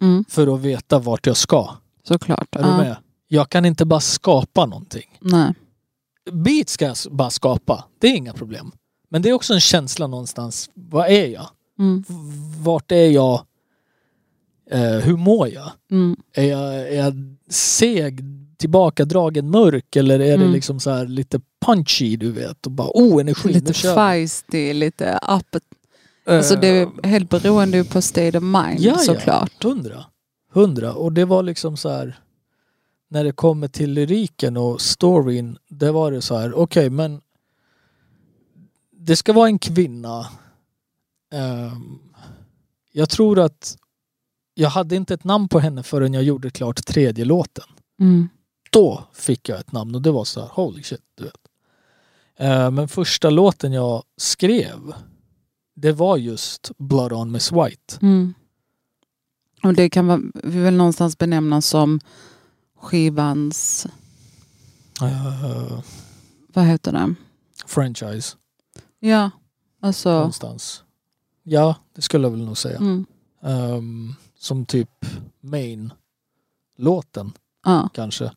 [0.00, 0.24] Mm.
[0.28, 1.76] för att veta vart jag ska.
[2.04, 2.56] Såklart.
[2.56, 2.96] Är du med?
[3.28, 5.18] Jag kan inte bara skapa någonting.
[5.20, 5.54] Nej.
[6.32, 7.84] Beat ska jag bara skapa.
[7.98, 8.72] Det är inga problem.
[9.10, 10.70] Men det är också en känsla någonstans.
[10.74, 11.48] Vad är jag?
[11.78, 12.04] Mm.
[12.62, 13.40] Vart är jag?
[14.70, 15.70] Eh, hur mår jag?
[15.90, 16.16] Mm.
[16.32, 17.14] Är jag, är jag
[17.50, 18.20] seg,
[18.56, 20.52] tillbakadragen, mörk eller är det Mm.
[20.52, 22.66] liksom så här lite punchy du vet?
[22.66, 25.62] Och bara oh energi, Lite feisty, lite up.
[26.26, 28.98] Alltså Eh, det är helt beroende på state of mind Ja, ja.
[28.98, 29.64] såklart.
[29.64, 30.04] Hundra.
[30.52, 30.92] Hundra.
[30.92, 32.18] Och det var liksom så här.
[33.08, 35.58] När det kommer till lyriken och storyn.
[35.68, 36.54] Det var det så här.
[36.54, 37.20] Okej men.
[38.90, 40.26] Det ska vara en kvinna.
[41.32, 41.98] Ehm,
[42.92, 43.76] jag tror att.
[44.54, 47.64] Jag hade inte ett namn på henne förrän jag gjorde klart tredje låten.
[48.00, 48.28] Mm.
[48.70, 50.48] Då fick jag ett namn och det var så här.
[50.48, 51.02] Holy shit.
[51.14, 51.48] Du vet.
[52.36, 54.94] Eh, men första låten jag skrev.
[55.74, 57.98] Det var just Blood on Miss White.
[58.02, 58.34] Mm.
[59.62, 62.00] Och det kan vi väl någonstans benämna som
[62.80, 63.86] skivans,
[65.02, 65.80] Eh,
[66.54, 67.14] vad heter det?
[67.66, 68.36] franchise
[69.00, 69.30] Ja,
[69.80, 70.10] alltså.
[70.10, 70.82] någonstans.
[71.42, 72.76] Ja, det skulle jag väl nog säga.
[72.78, 73.06] Mm.
[73.42, 75.06] Ehm, som typ
[75.40, 77.32] main-låten
[77.64, 77.88] Ja.
[77.94, 78.32] kanske.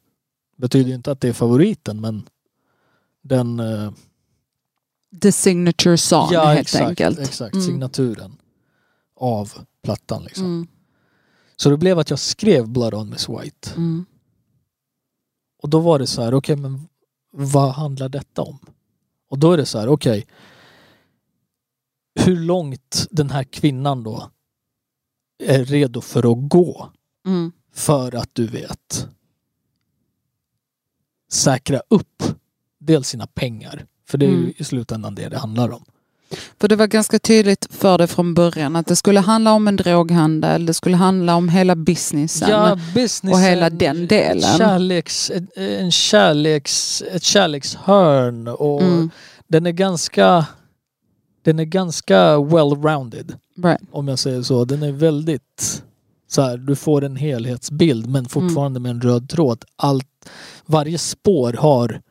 [0.58, 2.30] Betyder inte att det är favoriten men
[3.22, 3.60] den...
[3.60, 3.92] eh,
[5.22, 7.20] The signature song ja, helt exakt, enkelt.
[7.20, 7.54] exakt.
[7.54, 7.66] Mm.
[7.66, 8.38] Signaturen
[9.16, 10.46] av plattan liksom.
[10.46, 10.68] Mm.
[11.56, 13.70] Så det blev att jag skrev Blood on Miss White.
[13.78, 14.06] Mm.
[15.62, 16.88] Och då var det så här, okej men
[17.32, 18.60] vad handlar detta om?
[19.30, 20.28] Och då är det så här, okej.
[22.20, 24.30] hur långt den här kvinnan då
[25.44, 26.92] är redo för att gå
[27.26, 27.52] Mm.
[27.74, 29.08] för att du vet
[31.32, 32.24] säkra upp
[32.80, 33.86] dels sina pengar.
[34.08, 34.54] För det är ju Mm.
[34.58, 35.86] i slutändan det det handlar om.
[36.62, 39.76] För det var ganska tydligt för dig från början att det skulle handla om en
[39.76, 42.80] droghandel, det skulle handla om hela businessen.
[42.96, 44.58] business och hela den delen.
[44.58, 49.10] Kärleks, en kärleks, ett kärlekshörn och Mm.
[49.48, 50.46] den är ganska
[51.44, 53.82] den är ganska well-rounded Right.
[53.92, 54.66] om jag säger så.
[54.66, 55.84] Den är väldigt
[56.28, 59.64] så här, du får en helhetsbild men fortfarande med en röd tråd.
[59.76, 60.08] Allt,
[60.66, 62.02] varje spår har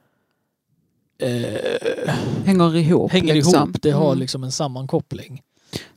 [1.22, 3.12] eh, Hänger ihop.
[3.12, 3.54] hänger liksom.
[3.54, 3.82] ihop.
[3.82, 4.18] Det har Mm.
[4.18, 5.42] liksom en sammankoppling.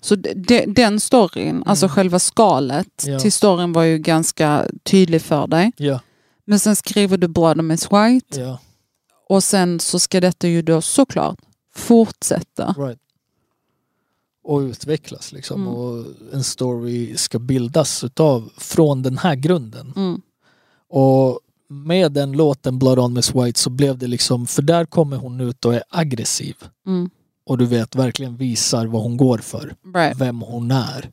[0.02, 3.14] Så de, de, den storyn, alltså själva skalet Mm.
[3.14, 3.20] Ja.
[3.20, 5.72] till storyn var ju ganska tydlig för dig.
[5.78, 6.00] Ja,
[6.46, 8.60] Men sen skriver du Blood on Miss White ja,
[9.30, 11.38] och sen så ska detta ju då såklart
[11.76, 12.76] fortsätta.
[12.78, 13.00] right.
[14.44, 15.62] Och utvecklas liksom.
[15.62, 15.74] Mm.
[15.74, 19.94] Och en story ska bildas utav, från den här grunden.
[19.96, 20.22] Mm.
[20.90, 25.18] Och med den låten Blood on Miss White så blev det liksom, för där kommer
[25.18, 26.56] hon ut och är aggressiv.
[26.88, 27.10] Mm.
[27.46, 29.76] Och du vet, verkligen visar vad hon går för.
[29.96, 30.22] Right.
[30.22, 31.12] Vem hon är.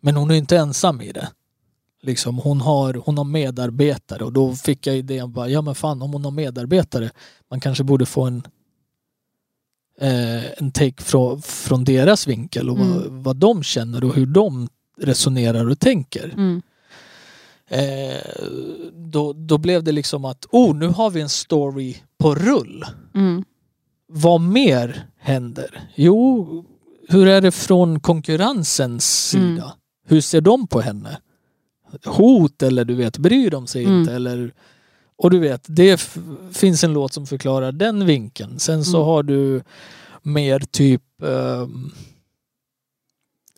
[0.00, 1.28] Men hon är inte ensam i det.
[2.02, 6.02] Liksom, hon, har, hon har medarbetare och då fick jag idén bara, ja men fan
[6.02, 7.10] om hon har medarbetare,
[7.50, 8.42] man kanske borde få en
[10.00, 13.22] eh, en take från, från deras vinkel och vad, Mm.
[13.22, 14.68] vad de känner och hur de
[15.00, 16.24] resonerar och tänker.
[16.24, 16.62] Mm.
[17.72, 18.48] Eh,
[18.92, 22.84] då, då blev det liksom att, oh nu har vi en story på rull.
[23.14, 23.44] Mm.
[24.08, 25.80] Vad mer händer?
[25.94, 26.64] Jo,
[27.08, 29.44] hur är det från konkurrensens sida?
[29.46, 29.68] Mm.
[30.06, 31.18] Hur ser de på henne?
[32.04, 34.00] Hot eller du vet, bryr de sig Mm.
[34.00, 34.12] inte?
[34.14, 34.52] Eller,
[35.16, 36.00] och du vet, det
[36.52, 38.58] finns en låt som förklarar den vinkeln.
[38.58, 39.06] Sen så Mm.
[39.06, 39.62] har du
[40.22, 41.90] mer typ ehm,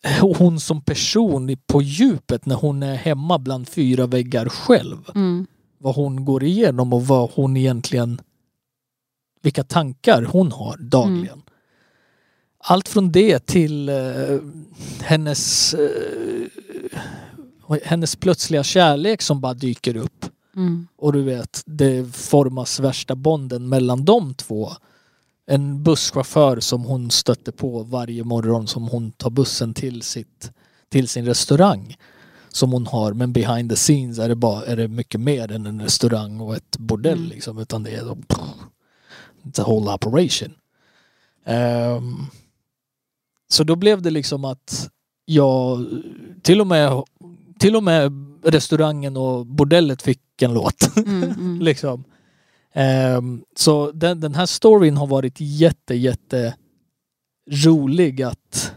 [0.38, 5.10] hon som person på djupet när hon är hemma bland fyra väggar själv.
[5.14, 5.46] Mm.
[5.78, 8.20] Vad hon går igenom och vad hon egentligen
[9.42, 11.42] vilka tankar hon har dagligen.
[12.58, 13.94] Allt från det till eh,
[15.00, 16.46] hennes eh,
[17.84, 20.26] hennes plötsliga kärlek som bara dyker upp.
[20.56, 20.86] Mm.
[20.96, 24.72] Och du vet, det formas värsta bonden mellan de två.
[25.46, 30.50] En busschaufför som hon stötte på varje morgon som hon tar bussen till, sitt,
[30.88, 31.96] till sin restaurang.
[32.48, 35.66] Som hon har, men behind the scenes är det, bara, är det mycket mer än
[35.66, 37.30] en restaurang och ett bordell Mm.
[37.30, 37.58] liksom.
[37.58, 38.04] Utan det är
[39.44, 40.54] it's a whole operation.
[41.44, 42.16] Ehm,
[43.48, 44.90] så då blev det liksom att
[45.24, 45.86] jag
[46.42, 47.02] till och med
[47.58, 48.12] till och med
[48.44, 50.96] restaurangen och bordellet fick en låt.
[50.96, 51.22] Mm.
[51.22, 51.60] Mm.
[51.62, 52.04] liksom.
[52.74, 56.56] Ehm, så den, den här storyn har varit jätte, jätte
[57.50, 58.72] rolig att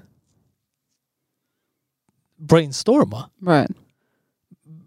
[2.38, 3.30] brainstorma.
[3.48, 3.72] Right.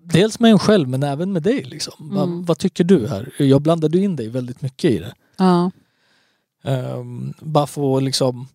[0.05, 1.65] Dels med en själv men även med dig.
[1.65, 2.15] Liksom.
[2.15, 2.45] Va, Mm.
[2.45, 3.33] vad tycker du här?
[3.39, 5.15] Jag blandade in dig väldigt mycket i det.
[5.37, 5.71] Ja.
[6.65, 8.49] Ehm, bara för att liksom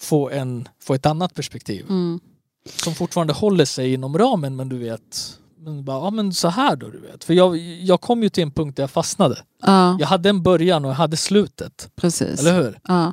[0.00, 1.86] få, en, få ett annat perspektiv.
[1.88, 2.20] Mm.
[2.66, 6.76] Som fortfarande håller sig inom ramen men du vet men bara, ja men så här
[6.76, 7.24] då du vet.
[7.24, 9.38] För jag, jag kom ju till en punkt där jag fastnade.
[9.62, 11.90] Ja, Jag hade en början och jag hade slutet.
[11.96, 12.40] precis.
[12.40, 12.78] Eller hur?
[12.88, 13.12] Ja.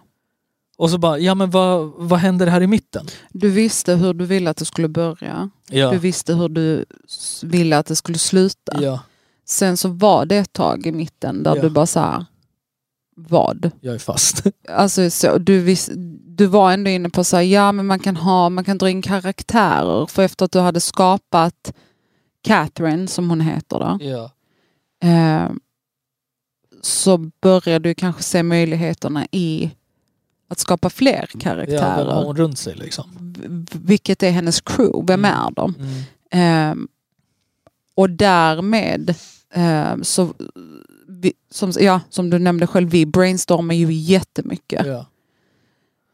[0.78, 3.06] Och så bara, ja men vad, vad händer här i mitten?
[3.30, 5.50] Du visste hur du ville att det skulle börja.
[5.70, 5.92] Ja.
[5.92, 6.86] Du visste hur du
[7.44, 8.82] ville att det skulle sluta.
[8.82, 9.00] Ja,
[9.46, 11.62] Sen så var det ett tag i mitten där Ja.
[11.62, 12.26] du bara så här,
[13.16, 13.72] vad?
[13.82, 14.44] jag är fast.
[14.70, 15.90] Alltså, så, du, vis,
[16.28, 18.90] du var ändå inne på så här, ja men man kan, ha, man kan dra
[18.90, 20.06] in karaktärer.
[20.06, 21.74] För efter att du hade skapat
[22.42, 24.32] Catherine, som hon heter då, ja.
[25.10, 25.50] eh,
[26.82, 29.72] så började du kanske se möjligheterna i
[30.48, 32.06] att skapa fler Ja, vem karaktärer.
[32.06, 33.34] har hon runt sig liksom?
[33.74, 35.06] Vilket är hennes crew?
[35.14, 35.32] Vem Mm.
[35.38, 35.76] är de?
[35.80, 36.02] Mm.
[36.32, 36.88] Ehm,
[37.96, 39.16] och därmed,
[39.54, 40.34] ehm, så,
[41.08, 44.86] vi, som, ja, som du nämnde själv, vi brainstormar ju jättemycket.
[44.88, 45.06] Ja.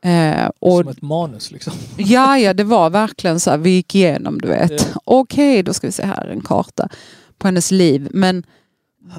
[0.07, 1.73] Ehm, och, Som ett manus liksom.
[1.97, 4.71] ja, ja, det var verkligen så här, vi gick igenom, du vet.
[4.71, 5.01] Ja.
[5.03, 6.89] Okej, då ska vi se här, en karta
[7.37, 8.07] på hennes liv.
[8.11, 8.43] Men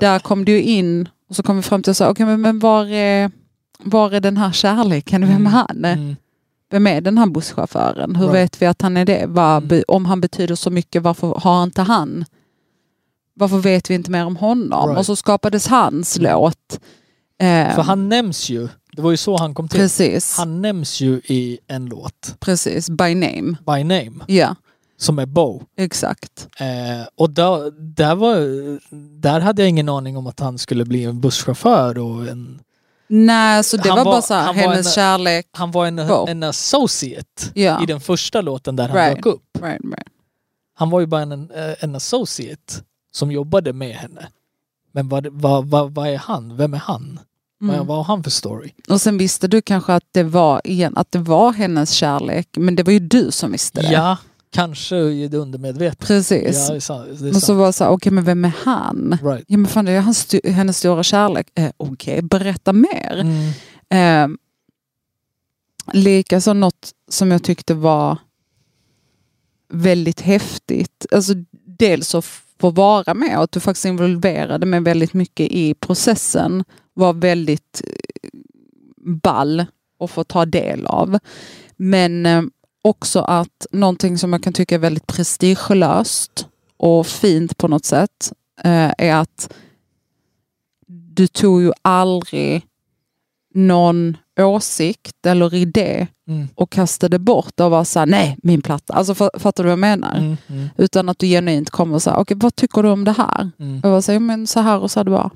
[0.00, 2.86] där kom du in och så kom vi fram till, här, okej, men, men var,
[2.86, 3.30] är,
[3.78, 5.20] var är den här kärleken?
[5.20, 5.46] Vem är Mm.
[5.52, 5.84] han?
[5.84, 6.16] Mm.
[6.70, 8.16] Vem är den här busschauffören?
[8.16, 8.34] Hur Right.
[8.36, 9.24] vet vi att han är det?
[9.26, 9.84] Vad, Mm.
[9.88, 12.24] Om han betyder så mycket, varför har inte han?
[13.34, 14.88] Varför vet vi inte mer om honom?
[14.88, 14.98] Right.
[14.98, 16.80] Och så skapades hans låt.
[17.40, 19.80] För han nämns ju, det var ju så han kom till.
[19.80, 23.56] precis, Han nämns ju i en låt, precis, by name.
[23.66, 24.54] By Name, Ja,
[24.98, 25.62] som är Bo.
[25.76, 26.48] exakt.
[26.60, 28.36] Eh, och där, där, var,
[29.20, 32.60] där hade jag ingen aning om att han skulle bli en busschaufför och en
[33.08, 35.46] Nej, så det var, var- bara så här, hennes en- kärlek.
[35.52, 36.26] Han var en, Bo.
[36.28, 37.82] en associate Ja.
[37.82, 39.16] i den första låten där han Right.
[39.16, 39.42] dök upp.
[39.62, 40.08] Right, right.
[40.74, 42.74] Han var ju bara en, en associate
[43.12, 44.28] som jobbade med henne.
[44.96, 46.56] Men vad, vad, vad, vad är han?
[46.56, 47.20] Vem är han?
[47.58, 47.86] Vad, Mm.
[47.86, 48.72] vad har han för story?
[48.88, 52.76] Och sen visste du kanske att det, var, igen, att det var hennes kärlek, men
[52.76, 53.92] det var ju du som visste det.
[53.92, 54.16] Ja,
[54.50, 56.06] kanske i det undermedvetna.
[56.06, 56.66] Precis.
[56.68, 57.08] Ja, det sant.
[57.20, 59.18] Det och så var det så här, okej men vem är han?
[59.22, 59.44] Right.
[59.48, 61.46] Ja men fan det är hans, hennes stora kärlek.
[61.54, 63.20] Eh, okej, berätta mer.
[63.90, 64.32] Mm.
[64.32, 64.36] Eh,
[65.92, 68.18] Likaså något som jag tyckte var
[69.72, 71.06] väldigt häftigt.
[71.12, 71.32] Alltså
[71.66, 72.24] dels att
[72.60, 76.64] få vara med och att du faktiskt involverade mig väldigt mycket i processen
[76.94, 78.30] var väldigt eh,
[79.22, 79.66] ball
[80.00, 81.18] att få ta del av.
[81.76, 82.42] Men eh,
[82.82, 88.32] också att någonting som jag kan tycka är väldigt prestigelöst och fint på något sätt
[88.64, 89.52] eh, är att
[90.88, 92.66] du tog ju aldrig
[93.54, 96.48] någon åsikt eller idé Mm.
[96.54, 98.92] och kastade bort och var såhär, nej min platta.
[98.94, 100.16] Alltså fattar du vad jag menar?
[100.16, 100.36] Mm.
[100.48, 100.68] Mm.
[100.78, 103.50] Utan att du genuint kommer och säger, okej vad tycker du om det här?
[103.58, 103.80] Mm.
[103.82, 105.30] Jag var såhär, men så här och så hade bara,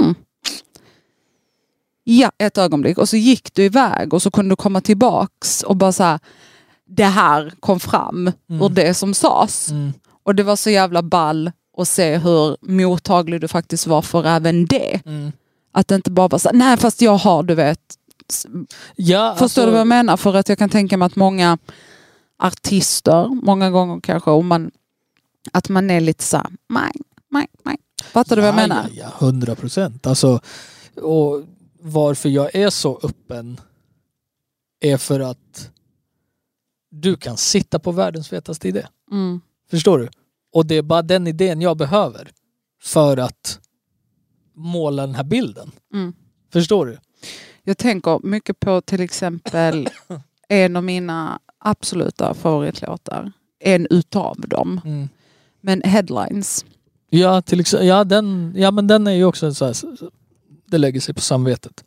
[0.00, 0.14] hmm.
[2.04, 2.98] Ja, ett ögonblick.
[2.98, 6.18] Och så gick du iväg och så kunde du komma tillbaks och bara såhär,
[6.86, 8.62] det här kom fram Mm.
[8.62, 9.70] ur det som sades.
[9.70, 9.92] Mm.
[10.22, 14.66] Och det var så jävla ball att se hur mottaglig du faktiskt var för även
[14.66, 15.00] det.
[15.06, 15.32] Mm.
[15.72, 17.80] Att det inte bara var så här, nej fast jag har, du vet.
[18.96, 20.16] Ja, Förstår alltså, du vad jag menar?
[20.16, 21.58] För att jag kan tänka mig att många
[22.38, 24.70] artister, många gånger kanske, om man,
[25.52, 26.92] att man är lite så här, nej,
[27.30, 27.76] nej, nej.
[28.04, 28.88] Fattar du vad jag ja, menar?
[28.92, 30.06] Ja, ja, hundra procent.
[30.06, 30.40] Alltså,
[31.02, 31.42] och
[31.80, 33.60] varför jag är så öppen
[34.80, 35.70] är för att
[36.90, 38.86] du kan sitta på världens fetaste idé.
[39.10, 39.40] Mm.
[39.70, 40.08] Förstår du?
[40.52, 42.30] Och det är bara den idén jag behöver
[42.82, 43.60] för att
[44.54, 45.72] måla den här bilden.
[45.94, 46.12] Mm.
[46.52, 46.98] Förstår du?
[47.64, 49.88] Jag tänker mycket på till exempel
[50.48, 53.32] en av mina absoluta favoritlåtar.
[53.60, 54.80] En utav dem.
[54.84, 55.08] Mm.
[55.60, 56.64] Men headlines.
[57.10, 59.76] Ja, till exempel, ja, den, ja, men den är ju också så här,
[60.66, 61.84] det lägger sig på samvetet.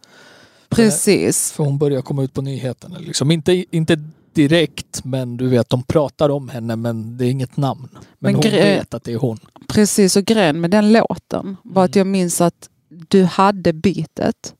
[0.69, 1.51] Precis.
[1.51, 2.97] För hon börjar komma ut på nyheterna.
[2.99, 3.31] Liksom.
[3.31, 7.87] Inte, inte direkt, men du vet, de pratar om henne men det är inget namn.
[7.91, 9.37] Men, Men hon vet att det är hon.
[9.67, 12.07] Precis, och grejen med den låten var att Mm.
[12.07, 14.53] jag minns att du hade beatet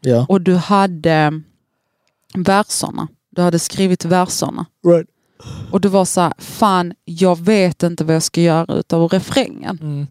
[0.00, 0.26] Ja.
[0.28, 1.42] och du hade
[2.34, 3.08] verserna.
[3.30, 4.66] Du hade skrivit verserna.
[4.86, 5.08] Right.
[5.70, 9.78] Och du var så här, fan jag vet inte vad jag ska göra utav refrängen.
[9.82, 10.06] Mm.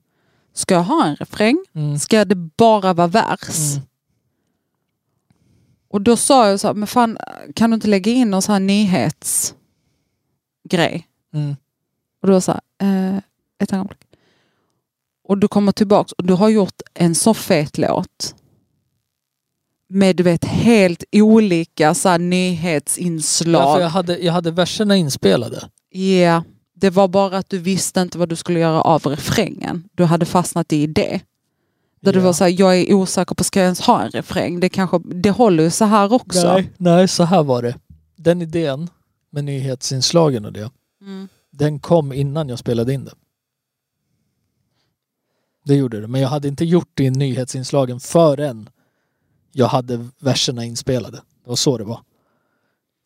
[0.54, 1.66] Ska jag ha en refräng?
[1.74, 2.00] Mm.
[2.00, 3.76] Ska det bara vara vers?
[3.76, 3.88] Mm.
[5.90, 7.18] Och då sa jag så här, men fan
[7.56, 11.08] kan du inte lägga in någon sån här nyhetsgrej?
[11.34, 11.56] Mm.
[12.22, 13.18] Och du var så här, eh,
[13.60, 14.00] ett ögonblick.
[15.24, 18.36] Och du kommer tillbaks och du har gjort en så fet låt.
[19.98, 23.82] Med du vet helt olika så här, Ja, för nyhetsinslag.
[23.82, 25.70] jag, hade, jag hade verserna inspelade.
[25.90, 29.84] Ja, det var bara att du visste inte vad du skulle göra av refrängen.
[29.92, 31.22] Du hade fastnat i det.
[32.02, 32.26] Där du Ja.
[32.26, 34.60] var så här, jag är osäker på, ska jag ens ha en refräng?
[34.60, 36.54] Det, kanske, det håller ju så här också.
[36.54, 37.76] Nej, nej, så här var det.
[38.16, 38.90] Den idén
[39.32, 41.28] med nyhetsinslagen och det, Mm.
[41.52, 43.14] den kom innan jag spelade in det.
[45.66, 48.70] Det gjorde det, men jag hade inte gjort det i nyhetsinslagen förrän
[49.58, 51.18] jag hade verserna inspelade.
[51.18, 52.00] Det var så det var.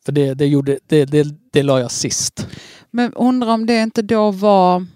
[0.04, 2.46] För det, det, gjorde, det, det, det la jag sist.
[2.90, 4.86] Men undrar om det inte då var...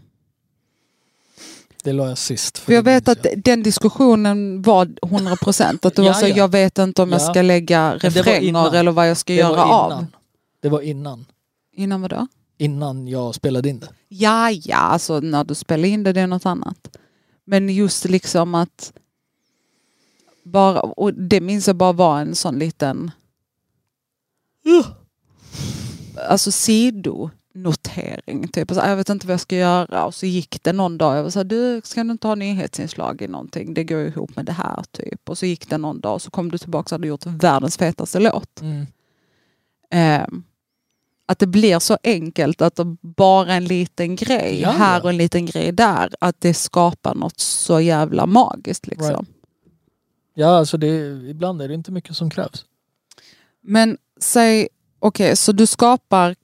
[1.85, 2.59] Det la jag sist.
[2.59, 5.85] För jag vet att den diskussionen var 100 procent.
[5.85, 6.37] Att du Ja, var så, ja.
[6.37, 7.25] jag vet inte om jag Ja.
[7.31, 10.07] ska lägga refränger eller vad jag ska det göra av.
[10.63, 11.25] Det var innan.
[11.73, 12.27] Innan vad då?
[12.59, 13.89] Innan jag spelade in det.
[14.09, 16.97] Ja, ja, alltså när du spelar in det, det är något annat.
[17.45, 18.93] Men just liksom att
[20.47, 23.11] bara, och det minns jag bara var en sån liten
[26.29, 28.49] alltså sidonotering.
[28.49, 28.71] Typ.
[28.71, 31.17] Alltså, jag vet inte vad jag ska göra och så gick det någon dag.
[31.17, 33.75] Jag var så här, du ska du inte ha nyhetsinslag i någonting?
[33.75, 35.29] Det går ihop med det här typ.
[35.29, 37.77] Och så gick det någon dag och så kom du tillbaka och hade gjort världens
[37.77, 38.61] fetaste låt.
[38.61, 38.87] Mm.
[39.91, 40.45] Ehm,
[41.29, 45.03] att det blir så enkelt att bara en liten grej Ja, här ja.
[45.03, 46.11] och en liten grej där.
[46.21, 48.87] Att det skapar något så jävla magiskt.
[48.87, 49.09] Liksom.
[49.09, 49.36] Right.
[50.39, 50.89] Ja, alltså det,
[51.31, 52.65] ibland är det inte mycket som krävs.
[53.63, 54.69] Men säg,
[54.99, 56.37] okej, så du skapar,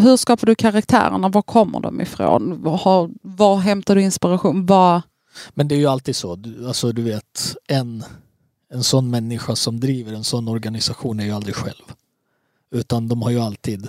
[0.00, 1.28] hur skapar du karaktärerna?
[1.28, 2.62] Var kommer de ifrån?
[2.62, 4.66] Var, var hämtar du inspiration?
[4.66, 5.02] Vad,
[5.50, 6.36] Men det är ju alltid så.
[6.36, 8.04] Du, alltså du vet, en,
[8.72, 11.84] en sån människa som driver en sån organisation är ju aldrig själv.
[12.70, 13.88] Utan de har ju alltid...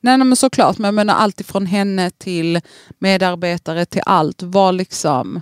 [0.00, 2.60] nej, nej men såklart, men jag menar allt ifrån henne till
[2.98, 4.42] medarbetare till allt.
[4.42, 5.40] Var liksom,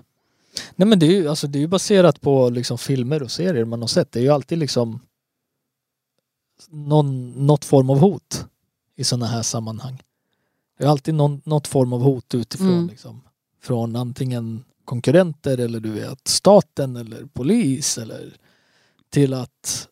[0.76, 3.80] Nej men det är ju, alltså, det är baserat på liksom, filmer och serier man
[3.80, 4.12] har sett.
[4.12, 5.00] Det är ju alltid liksom
[6.68, 8.46] någon, något form av hot
[8.96, 10.02] i sådana här sammanhang.
[10.78, 12.68] Det är alltid någon, något form av hot utifrån.
[12.68, 12.86] Mm.
[12.88, 13.20] Liksom.
[13.62, 18.36] Från antingen konkurrenter eller du vet staten eller polis eller
[19.10, 19.88] till att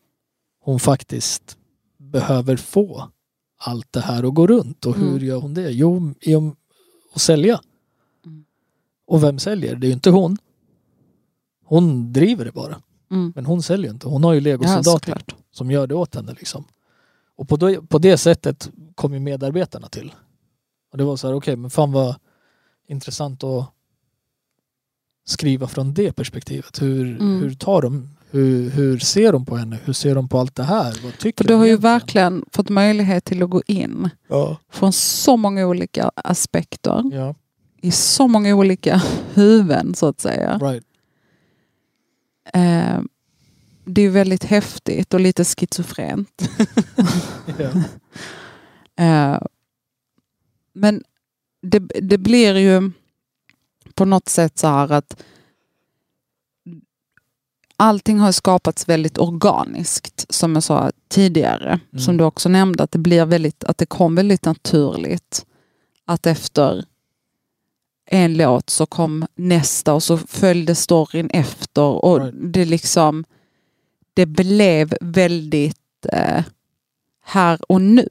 [0.61, 1.57] hon faktiskt
[1.99, 3.11] behöver få
[3.59, 4.87] allt det här att gå runt.
[4.87, 5.25] Och hur Mm.
[5.25, 5.71] gör hon det?
[5.71, 6.57] Jo, genom
[7.13, 7.61] att sälja.
[8.27, 8.45] Mm.
[9.07, 9.77] Och vem säljer?
[9.77, 10.39] Det är ju inte hon.
[11.67, 12.81] Hon driver det bara.
[13.11, 13.33] mm.
[13.35, 14.09] Men hon säljer inte.
[14.09, 15.35] Hon har ju ja legosoldater såklart.
[15.53, 16.33] som gör det åt henne.
[16.39, 16.65] Liksom.
[17.37, 20.15] Och på det, på det sättet kom ju medarbetarna till.
[20.93, 22.15] Och det var så här, okej, men fan vad
[22.89, 23.67] intressant att
[25.27, 26.83] skriva från det perspektivet.
[26.83, 27.41] Hur, Mm.
[27.43, 29.79] hur tar de, hur, hur ser de på henne?
[29.85, 30.97] Hur ser de på allt det här?
[31.05, 34.57] Vad tycker För du har ju verkligen fått möjlighet till att gå in Ja.
[34.71, 37.03] från så många olika aspekter.
[37.13, 37.35] ja,
[37.83, 39.03] I så många olika
[39.35, 40.59] huvuden så att säga.
[40.59, 40.86] right.
[42.53, 43.01] Eh,
[43.85, 46.43] det är väldigt häftigt och lite schizofrent.
[48.99, 49.39] Eh,
[50.73, 51.05] men
[51.63, 52.91] det, det blir ju
[53.95, 55.23] på något sätt så här att
[57.77, 61.81] allting har skapats väldigt organiskt som jag sa tidigare.
[61.93, 62.05] Mm.
[62.05, 65.47] Som du också nämnde att det, blir väldigt, att det kom väldigt naturligt
[66.05, 66.85] att efter
[68.07, 72.35] en låt så kom nästa och så följde storyn efter och Right.
[72.53, 73.25] det liksom
[74.15, 76.45] det blev väldigt eh,
[77.25, 78.09] här och nu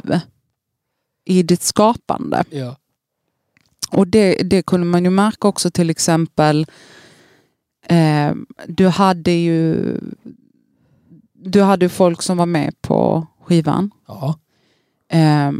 [1.25, 2.43] i ditt skapande.
[2.49, 2.75] ja.
[3.91, 6.65] Och det, det kunde man ju märka också till exempel
[7.89, 8.33] eh,
[8.67, 9.77] du hade ju
[11.33, 13.91] du hade folk som var med på skivan.
[14.07, 14.39] ja.
[15.09, 15.51] Eh,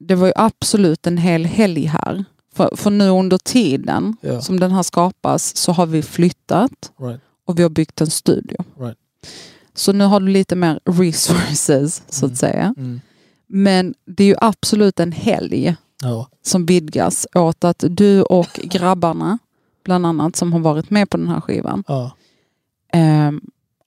[0.00, 2.24] det var ju absolut en hel helg här.
[2.54, 4.40] För, för nu under tiden Ja.
[4.40, 7.20] som den här skapas så har vi flyttat Right.
[7.46, 8.56] och vi har byggt en studio.
[8.80, 8.98] Right.
[9.74, 12.32] Så nu har du lite mer resources så Mm.
[12.32, 12.74] att säga.
[12.76, 13.00] Mm.
[13.46, 16.28] Men det är ju absolut en helg Ja.
[16.42, 19.38] som vidgas åt att du och grabbarna,
[19.84, 22.10] bland annat, som har varit med på den här skivan, Ja.
[22.92, 23.30] eh,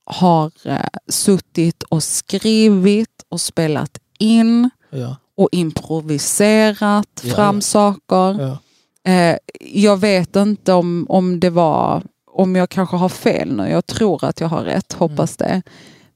[0.06, 5.16] har eh, suttit och skrivit och spelat in Ja.
[5.42, 8.58] Och improviserat Ja, fram saker.
[9.04, 13.70] Eh, jag vet inte om, om det var, om jag kanske har fel nu.
[13.70, 15.62] Jag tror att jag har rätt, hoppas det.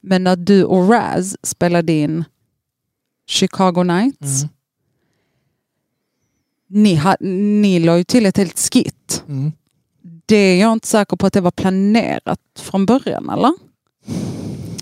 [0.00, 2.24] Men när du och Raz spelade in
[3.28, 4.48] Chicago Nights, Mm.
[6.82, 9.24] ni, ha, ni la ju till ett helt skit.
[9.28, 9.52] Mm.
[10.26, 13.52] Det är jag inte säker på att det var planerat från början, eller?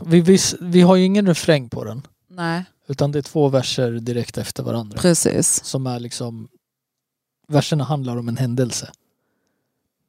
[0.04, 2.02] Vi, vis, vi har ju ingen refräng på den.
[2.34, 2.64] Nej.
[2.86, 4.98] Utan det är två verser direkt efter varandra.
[4.98, 5.64] Precis.
[5.64, 6.48] Som är liksom...
[7.48, 8.92] Verserna handlar om en händelse.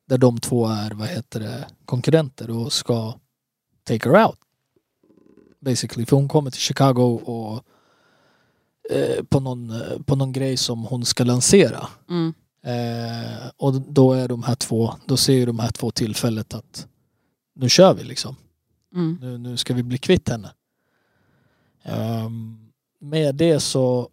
[0.08, 3.14] Där de två är, vad heter det, konkurrenter och ska
[3.84, 4.40] take her out.
[5.60, 6.06] Basically.
[6.06, 7.64] För hon kommer till Chicago och
[8.92, 9.74] eh, på, någon,
[10.06, 11.88] på någon grej som hon ska lansera.
[12.10, 12.34] Mm.
[12.64, 16.88] Eh, och då är de här två, då ser ju de här två tillfället att
[17.56, 18.36] nu kör vi liksom.
[18.94, 19.18] Mm.
[19.22, 20.52] Nu, nu ska vi bli kvitt henne.
[21.86, 22.58] Ehm,
[23.00, 24.10] med det så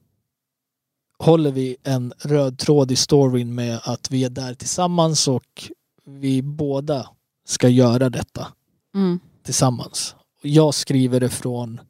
[1.18, 5.70] håller vi en röd tråd i storyn med att vi är där tillsammans och
[6.04, 7.08] vi båda
[7.44, 8.46] ska göra detta
[8.94, 9.20] Mm.
[9.42, 10.14] tillsammans.
[10.42, 11.80] Jag skriver det från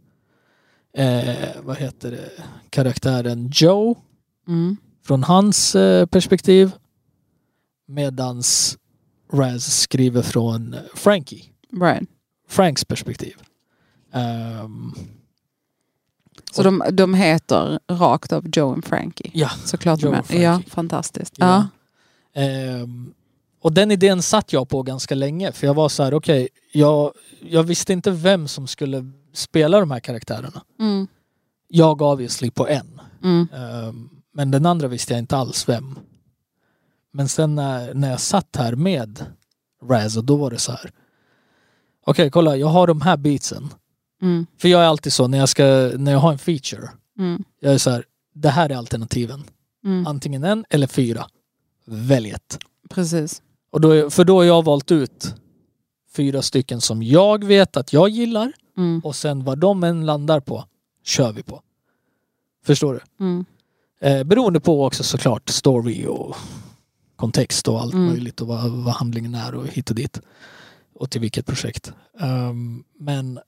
[0.94, 2.30] eh, vad heter det,
[2.70, 3.96] karaktären Joe
[4.48, 4.76] Mm.
[5.04, 6.70] från hans eh, perspektiv
[7.86, 8.78] medans
[9.32, 11.44] Raz skriver från Frankie,
[11.82, 12.08] Right.
[12.48, 13.34] Franks perspektiv.
[14.12, 14.94] Ehm,
[16.52, 19.30] Så de, de heter rakt av Joe och Frankie?
[19.34, 20.42] ja, Såklart Joe de är.
[20.42, 21.34] Ja, fantastiskt.
[21.36, 21.66] Ja.
[22.32, 22.40] Ja.
[22.40, 23.14] Ehm,
[23.62, 27.12] och den idén satt jag på ganska länge för jag var så här, okej, jag,
[27.40, 30.62] jag visste inte vem som skulle spela de här karaktärerna.
[30.80, 31.06] Mm.
[31.68, 33.00] Jag obviously på en.
[33.22, 33.48] Mm.
[33.54, 35.98] Ehm, men den andra visste jag inte alls vem.
[37.12, 39.26] Men sen när, när jag satt här med
[39.82, 40.90] Raz och då var det så här.
[42.04, 43.68] Okej, kolla, jag har de här beatsen.
[44.22, 44.46] Mm.
[44.58, 45.64] För jag är alltid så när jag, ska,
[45.96, 46.88] när jag har en feature.
[47.18, 47.44] Mm.
[47.60, 48.04] Jag är så här,
[48.34, 49.44] det här är alternativen.
[49.84, 50.06] Mm.
[50.06, 51.26] Antingen en eller fyra.
[51.86, 52.58] Välj ett.
[52.90, 53.42] Precis.
[53.70, 55.34] Och då, för då har jag valt ut
[56.16, 58.52] fyra stycken som jag vet att jag gillar.
[58.76, 59.00] Mm.
[59.04, 60.64] Och sen vad de än landar på,
[61.04, 61.62] kör vi på.
[62.64, 63.24] Förstår du?
[63.24, 63.44] Mm.
[64.00, 66.36] Eh, beroende på också såklart story och
[67.16, 68.06] kontext och allt Mm.
[68.06, 70.20] möjligt och vad, vad handlingen är och hit och dit.
[70.94, 71.92] Och till vilket projekt.
[72.20, 73.38] Ehm, men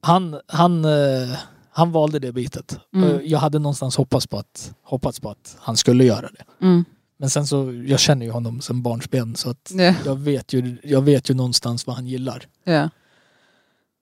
[0.00, 1.36] han, han, eh,
[1.70, 2.78] han valde det bitet.
[2.94, 3.10] Mm.
[3.14, 6.66] Och Jag hade någonstans hoppats på, att, hoppats på att han skulle göra det.
[6.66, 6.84] Mm.
[7.18, 9.94] Men sen så, jag känner ju honom sen barnsben så att Ja.
[10.04, 12.44] jag vet, ju, jag vet ju någonstans vad han gillar.
[12.64, 12.88] Ja.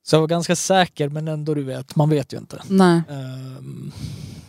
[0.07, 2.63] Så jag var ganska säker men ändå du vet, man vet ju inte.
[2.69, 3.03] Nej.
[3.11, 3.93] Ehm,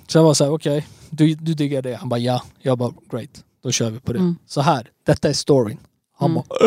[0.08, 1.96] så jag var så här, okej, du, du diggar det?
[1.96, 2.44] Han bara ja.
[2.62, 4.20] Jag bara great, då kör vi på det.
[4.20, 4.36] Mm.
[4.46, 5.78] Så här, detta är storyn.
[6.18, 6.44] Han Mm.
[6.50, 6.60] bara,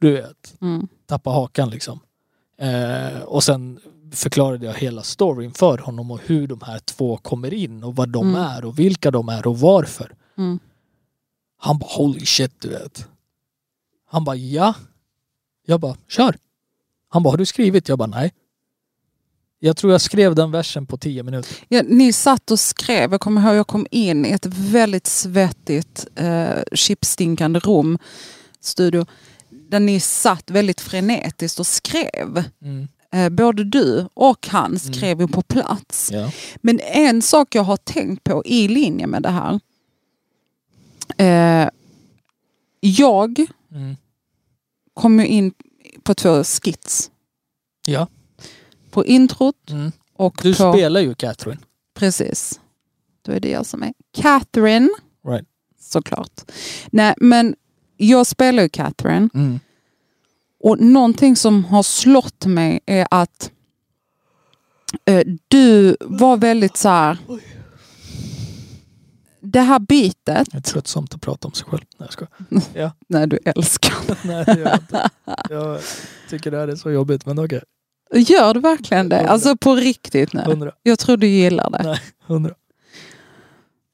[0.00, 0.88] du vet, Mm.
[1.06, 2.00] tappa hakan liksom.
[2.60, 3.80] Eh, och sen
[4.16, 8.08] förklarade jag hela storyn för honom och hur de här två kommer in och vad
[8.08, 8.40] de Mm.
[8.42, 10.14] är och vilka de är och varför.
[10.38, 10.58] Mm.
[11.58, 13.08] Han bara holy shit du vet.
[14.08, 14.74] Han bara ja.
[15.66, 16.36] Jag bara kör.
[17.08, 17.88] Han bara har du skrivit?
[17.88, 18.32] Jag bara nej.
[19.58, 21.56] Jag tror jag skrev den versen på tio minuter.
[21.68, 26.06] Ja, ni satt och skrev, jag kommer ihåg jag kom in i ett väldigt svettigt
[26.14, 27.98] eh, chipstinkande rum,
[28.60, 29.06] studio,
[29.50, 32.44] där ni satt väldigt frenetiskt och skrev.
[32.62, 32.88] Mm.
[33.12, 36.10] Eh, både du och han skrev ju på plats.
[36.12, 36.30] Ja.
[36.56, 39.60] Men en sak jag har tänkt på i linje med det här.
[41.18, 41.68] Eh,
[42.80, 43.96] jag Mm.
[44.94, 45.52] kom ju in
[46.02, 47.10] på två skits.
[47.86, 48.08] ja.
[48.90, 49.92] På introt Mm.
[50.12, 50.72] och Du på...
[50.72, 51.60] spelar ju Catherine.
[51.94, 52.60] Precis.
[53.22, 54.88] Då är det jag som är Catherine.
[55.28, 55.46] Right.
[55.80, 56.50] Såklart.
[56.90, 57.54] Nej, men
[57.96, 59.28] jag spelar ju Catherine.
[59.34, 59.60] Mm.
[60.66, 63.50] Och någonting som har slått mig är att
[65.04, 67.18] eh, du var väldigt så här.
[69.40, 71.82] Det här bitet, Det är tröttsamt att prata om sig själv.
[71.98, 72.92] Nej, jag skojar.
[73.08, 73.94] nej du älskar.
[74.26, 75.10] Nej, det gör jag inte.
[75.50, 75.80] Jag
[76.30, 77.62] tycker det här är så jobbigt, men okej.
[78.14, 79.16] Gör du verkligen det?
[79.16, 79.32] Hundra.
[79.32, 80.40] Alltså på riktigt nu.
[80.40, 80.72] Hundra.
[80.82, 81.82] Jag tror du gillar det.
[81.82, 82.54] Nej, hundra.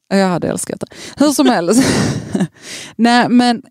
[0.09, 0.87] Jag hade älskat det.
[1.17, 1.83] Hur som helst.
[2.97, 3.63] Nej men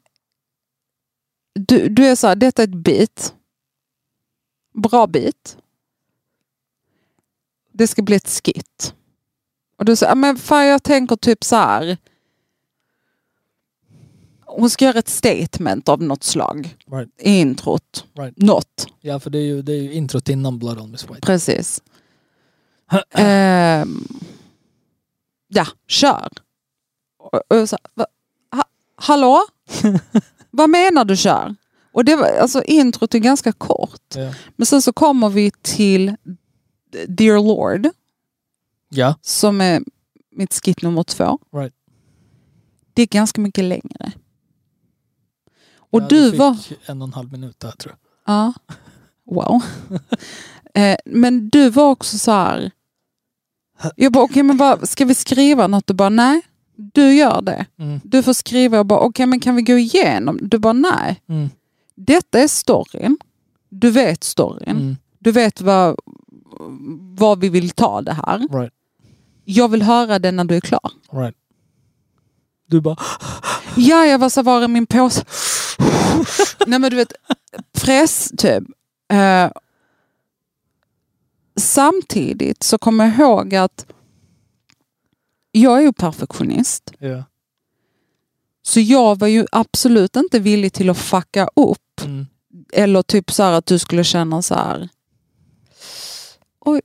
[1.53, 3.33] du, du är så här, detta är ett bit.
[4.73, 5.57] Bra bit.
[7.71, 8.93] Det ska bli ett skit.
[9.77, 11.97] Och du säger, men fan jag tänker typ så här.
[14.45, 17.09] Hon ska göra ett statement av något slag Right.
[17.17, 18.05] i introt.
[18.13, 18.37] Right.
[18.37, 21.21] Något, Ja, för det är ju, det är ju introt innan Blood on Miss White.
[21.21, 21.81] precis.
[23.11, 24.07] Ehm,
[25.47, 26.29] ja, kör.
[27.17, 28.05] Och, och sa, va,
[28.55, 28.63] ha,
[28.95, 29.41] hallå?
[30.51, 31.55] Vad menar du kör?
[31.91, 34.15] Och det var, alltså introt är ganska kort.
[34.15, 34.33] Ja.
[34.55, 36.15] Men sen så kommer vi till
[37.07, 37.87] Dear Lord,
[38.89, 39.15] ja.
[39.21, 39.83] som är
[40.31, 41.39] mitt skit nummer två.
[41.53, 41.73] Right.
[42.93, 44.11] Det är ganska mycket längre.
[45.77, 46.57] Och Ja, du fick var...
[46.85, 47.95] en och en halv minut där tror
[48.25, 48.53] Ja.
[49.25, 49.61] Wow.
[50.73, 52.71] eh, men du var också så här...
[53.95, 55.87] Jag bara, okej men bara, ska vi skriva något?
[55.87, 56.41] Du bara, nej.
[56.93, 57.65] Du gör det.
[57.79, 57.99] Mm.
[58.03, 58.77] Du får skriva.
[58.77, 60.39] Jag bara, okej men kan vi gå igenom?
[60.41, 61.21] Du bara, nej.
[61.29, 61.49] Mm.
[61.95, 63.17] Detta är storyn.
[63.69, 64.69] Du vet storyn.
[64.69, 64.97] Mm.
[65.19, 65.95] Du vet vad,
[67.17, 68.59] vad vi vill ta det här.
[68.59, 68.73] Right.
[69.45, 70.91] Jag vill höra det när du är klar.
[71.11, 71.35] Right.
[72.67, 72.95] Du bara,
[73.75, 75.25] Ja, jag var så var är min påse?
[76.67, 77.13] Nej men du vet,
[77.73, 78.63] press typ.
[79.13, 79.51] Eh,
[81.55, 83.85] samtidigt så kommer jag ihåg att
[85.51, 86.93] jag är ju perfektionist.
[86.99, 87.23] ja.
[88.63, 92.01] Så jag var ju absolut inte villig till att fucka upp.
[92.05, 92.27] Mm.
[92.73, 94.89] Eller typ så här att du skulle känna så här.
[96.59, 96.81] Oj,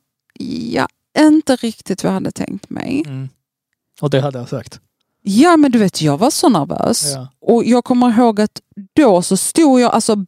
[0.73, 0.89] ja,
[1.19, 3.03] inte riktigt vad jag hade tänkt mig.
[3.07, 3.29] Mm.
[4.01, 4.81] Och det hade jag sagt.
[5.23, 7.13] Ja men du vet, jag var så nervös.
[7.15, 7.29] Ja.
[7.41, 8.61] Och jag kommer ihåg att
[8.93, 10.25] då så stod jag alltså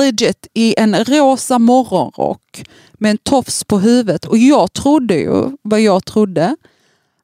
[0.00, 5.80] legit i en rosa morgonrock med en tofs på huvudet och jag trodde ju vad
[5.80, 6.56] jag trodde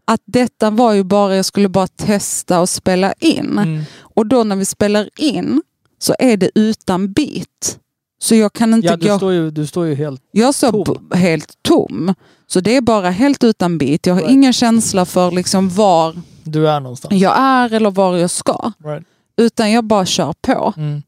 [0.08, 3.58] att detta var ju bara, jag skulle bara testa och spela in.
[3.58, 3.82] Mm.
[4.00, 5.62] Och då när vi spelar in
[5.98, 7.78] så är det utan bit.
[8.20, 9.16] Så jag kan inte Ja, du, gå...
[9.16, 10.22] står ju, du står ju helt...
[10.30, 11.10] Jag står tom.
[11.14, 12.14] helt tom.
[12.46, 14.06] Så det är bara helt utan bit.
[14.06, 14.32] Jag har Right.
[14.32, 17.14] ingen känsla för liksom var Du är någonstans.
[17.14, 18.72] jag är eller var jag ska.
[18.84, 19.04] Right.
[19.36, 20.74] Utan jag bara kör på.
[20.76, 21.02] Mm.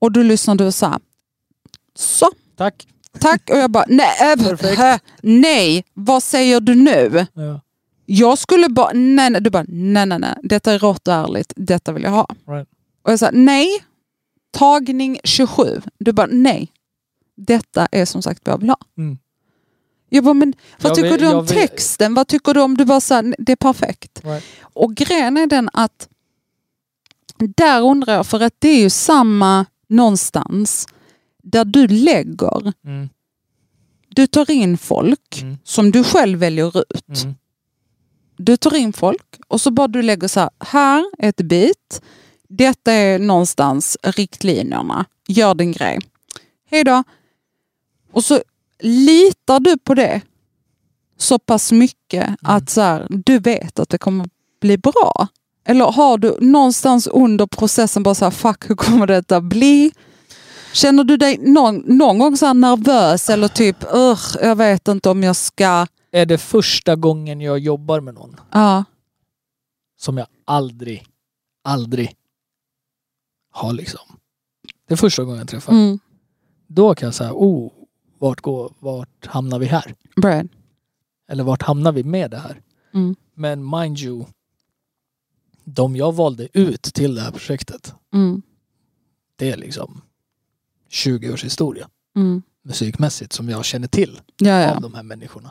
[0.00, 0.98] Och då lyssnar du och så här.
[1.98, 2.26] Så,
[2.56, 2.86] Tack.
[3.20, 3.50] Tack.
[3.50, 4.32] Och jag bara, nej,
[4.92, 7.26] äh, nej, vad säger du nu?
[7.34, 7.60] Ja.
[8.06, 9.40] Jag skulle bara, nej, nej.
[9.40, 10.34] Du bara, nej, nej, nej.
[10.42, 11.52] Detta är rått och ärligt.
[11.56, 12.26] Detta vill jag ha.
[12.48, 12.68] Right.
[13.02, 13.68] Och jag sa, nej.
[14.50, 15.80] Tagning 27.
[15.98, 16.68] Du bara, nej.
[17.36, 18.76] Detta är som sagt vad jag vill ha.
[18.98, 19.18] Mm.
[20.08, 20.52] Jag bara, men
[20.82, 22.14] vad Jag tycker vet- du om vet- texten?
[22.14, 24.20] Vad tycker du om, du bara sa, det är perfekt.
[24.24, 24.44] Right.
[24.62, 26.08] Och grejen är den att
[27.38, 30.88] där undrar jag, för att det är ju samma någonstans
[31.46, 33.08] där du lägger, Mm.
[34.08, 35.58] du tar in folk Mm.
[35.64, 37.22] som du själv väljer ut.
[37.24, 37.34] Mm.
[38.36, 42.02] Du tar in folk och så bara du lägger så här, här är ett bit,
[42.48, 45.98] detta är någonstans riktlinjerna, gör din grej.
[46.70, 47.04] Hej då.
[48.12, 48.40] Och så
[48.80, 50.20] litar du på det
[51.18, 54.28] så pass mycket att så här, du vet att det kommer
[54.60, 55.28] bli bra.
[55.64, 59.92] Eller har du någonstans under processen bara så här, fuck hur kommer detta bli?
[60.76, 65.22] Känner du dig någon, någon gång så nervös eller typ, "Ugh, jag vet inte om
[65.22, 65.86] jag ska...
[66.10, 68.84] Är det första gången jag jobbar med någon Ja,
[69.96, 71.06] som jag aldrig,
[71.64, 72.14] aldrig
[73.52, 74.00] har liksom.
[74.88, 75.72] Det är första gången jag träffar.
[75.72, 75.98] mm,
[76.66, 77.72] Då kan jag säga, oh,
[78.18, 79.94] vart, går, vart hamnar vi här?
[80.16, 80.48] Brad.
[81.28, 82.60] Eller vart hamnar vi med det här?
[82.94, 84.24] Mm, Men mind you,
[85.64, 88.42] de jag valde ut till det här projektet, mm,
[89.36, 90.00] det är liksom
[90.96, 92.42] 20 års historia mm.
[92.64, 94.74] musikmässigt som jag känner till Ja, ja.
[94.74, 95.50] av de här människorna.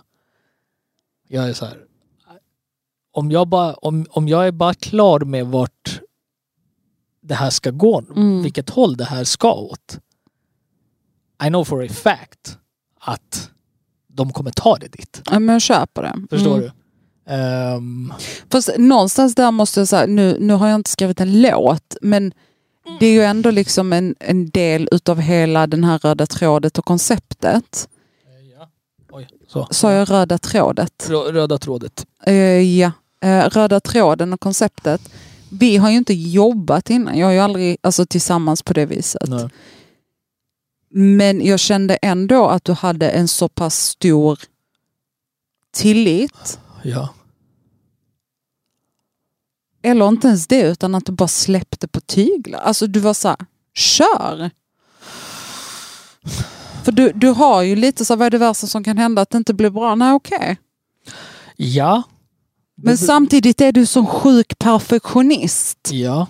[1.28, 1.78] Jag är så här,
[3.12, 6.02] om jag, bara, om, om jag är bara klar med vart
[7.22, 8.42] det här ska gå, Mm.
[8.44, 10.00] vilket håll det här ska åt.
[11.46, 12.58] I know for a fact
[13.00, 13.52] att
[14.08, 15.22] de kommer ta det dit.
[15.26, 16.28] ja men jag köper det.
[16.30, 16.62] Förstår Mm.
[16.62, 16.72] du?
[17.34, 18.14] Ehm,
[18.52, 22.34] Fast någonstans där måste jag säga, nu, nu har jag inte skrivit en låt, men
[23.00, 26.86] det är ju ändå liksom en, en del utav hela den här röda trådet och
[26.86, 27.90] konceptet.
[28.60, 28.70] ja.
[29.12, 29.68] Oj, så.
[29.72, 31.08] Sa jag röda trådet?
[31.10, 32.06] Rö- Röda trådet.
[32.26, 32.36] Eh,
[32.80, 35.02] ja, Eh, röda tråden och konceptet.
[35.50, 39.30] Vi har ju inte jobbat innan, jag har ju aldrig alltså, tillsammans på det viset.
[39.30, 39.50] Nej.
[40.90, 44.40] Men jag kände ändå att du hade en så pass stor
[45.74, 46.60] tillit.
[46.84, 47.10] Ja.
[49.86, 52.60] Eller inte ens det, utan att du bara släppte på tyglar.
[52.60, 53.38] Alltså du var så här,
[53.74, 54.52] kör!
[56.84, 59.22] För du, du har ju lite så här, vad är det värsta som kan hända?
[59.22, 59.96] Att det inte blir bra?
[59.96, 60.58] Nej okej.
[61.56, 62.04] Ja.
[62.76, 65.90] Men samtidigt är du som sjuk perfektionist.
[65.92, 66.28] Ja.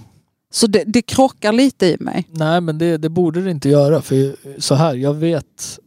[0.51, 2.27] Så det, det krockar lite i mig.
[2.31, 5.79] Nej men det, det borde det inte göra för så här, jag vet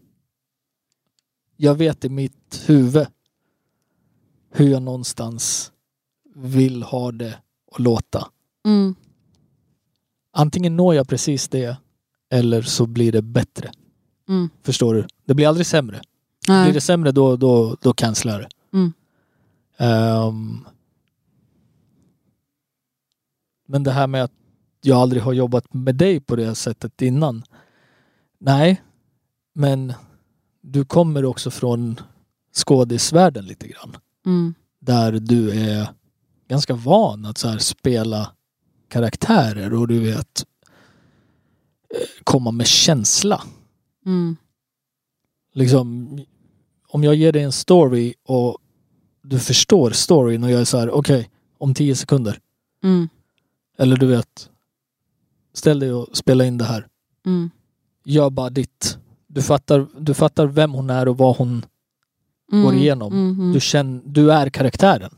[1.57, 3.07] jag vet i mitt huvud
[4.53, 5.73] hur jag någonstans
[6.35, 7.35] vill ha det
[7.71, 8.29] och låta.
[8.67, 8.95] Mm.
[10.33, 11.77] Antingen når jag precis det
[12.31, 13.73] eller så blir det bättre.
[14.29, 14.51] Mm.
[14.63, 15.07] Förstår du?
[15.25, 16.01] Det blir aldrig sämre.
[16.49, 16.65] Nej.
[16.65, 18.49] Blir det sämre då, då, då cancelar det.
[18.79, 18.93] Mm.
[19.77, 20.65] Ehm,
[23.67, 24.33] men det här med att
[24.81, 27.45] jag aldrig har jobbat med dig på det sättet innan.
[28.39, 28.83] Nej,
[29.55, 29.93] men
[30.61, 32.01] du kommer också från
[32.57, 33.97] skådisvärlden lite grann.
[34.27, 34.55] Mm.
[34.81, 35.89] Där du är
[36.49, 38.33] ganska van att så spela
[38.89, 40.45] karaktärer och du vet
[41.95, 43.43] eh, komma med känsla.
[44.07, 44.37] Mm.
[45.55, 46.19] Liksom,
[46.89, 48.59] om jag ger dig en story och
[49.23, 52.39] du förstår storyn och jag är så här, okej, om tio sekunder.
[52.85, 53.09] Mm.
[53.79, 54.51] Eller du vet,
[55.55, 56.87] ställ dig och spela in det här.
[57.27, 57.51] Mm.
[58.05, 58.99] Gör bara ditt.
[59.27, 61.65] Du fattar, du fattar vem hon är och vad hon
[62.53, 62.65] Mm.
[62.65, 63.13] går igenom.
[63.13, 63.31] Mm.
[63.41, 63.53] Mm.
[63.53, 65.11] Du, känner, du är karaktären.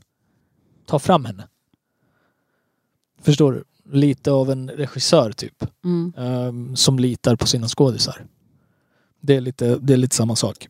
[0.90, 1.48] Ta fram henne.
[3.22, 3.64] Förstår du?
[3.98, 5.64] Lite av en regissör typ.
[5.84, 6.12] Mm.
[6.16, 8.26] ehm, som litar på sina skådisar.
[9.20, 10.68] Det är lite, det är lite samma sak.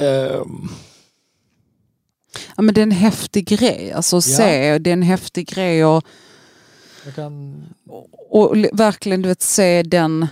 [0.00, 0.68] Ehm,
[2.56, 3.92] Ja, men det är en häftig grej.
[3.92, 4.36] Alltså att Ja.
[4.36, 6.04] se, det är en häftig grej och,
[7.14, 7.64] kan...
[8.30, 10.26] och li- verkligen du vet, se den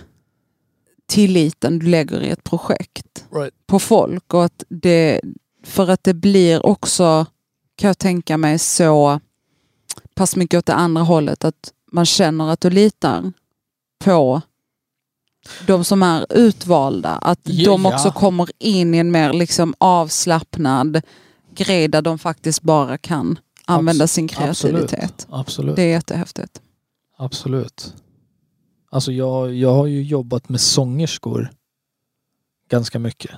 [1.05, 3.53] tilliten du lägger i ett projekt Right.
[3.67, 4.33] på folk.
[4.33, 5.21] Och att det,
[5.63, 7.25] för att det blir också,
[7.77, 9.19] kan jag tänka mig, så
[10.15, 13.33] pass mycket åt det andra hållet att man känner att du litar
[13.99, 14.41] på
[15.67, 17.09] de som är utvalda.
[17.09, 17.93] Att Ja, de ja.
[17.93, 21.01] också kommer in i en mer liksom avslappnad
[21.55, 25.27] grej där de faktiskt bara kan använda Abs- sin kreativitet.
[25.29, 25.75] Absolut.
[25.75, 26.61] Det är jättehäftigt.
[27.17, 27.93] Absolut.
[28.89, 31.51] Alltså jag, jag har ju jobbat med sångerskor
[32.69, 33.31] ganska mycket.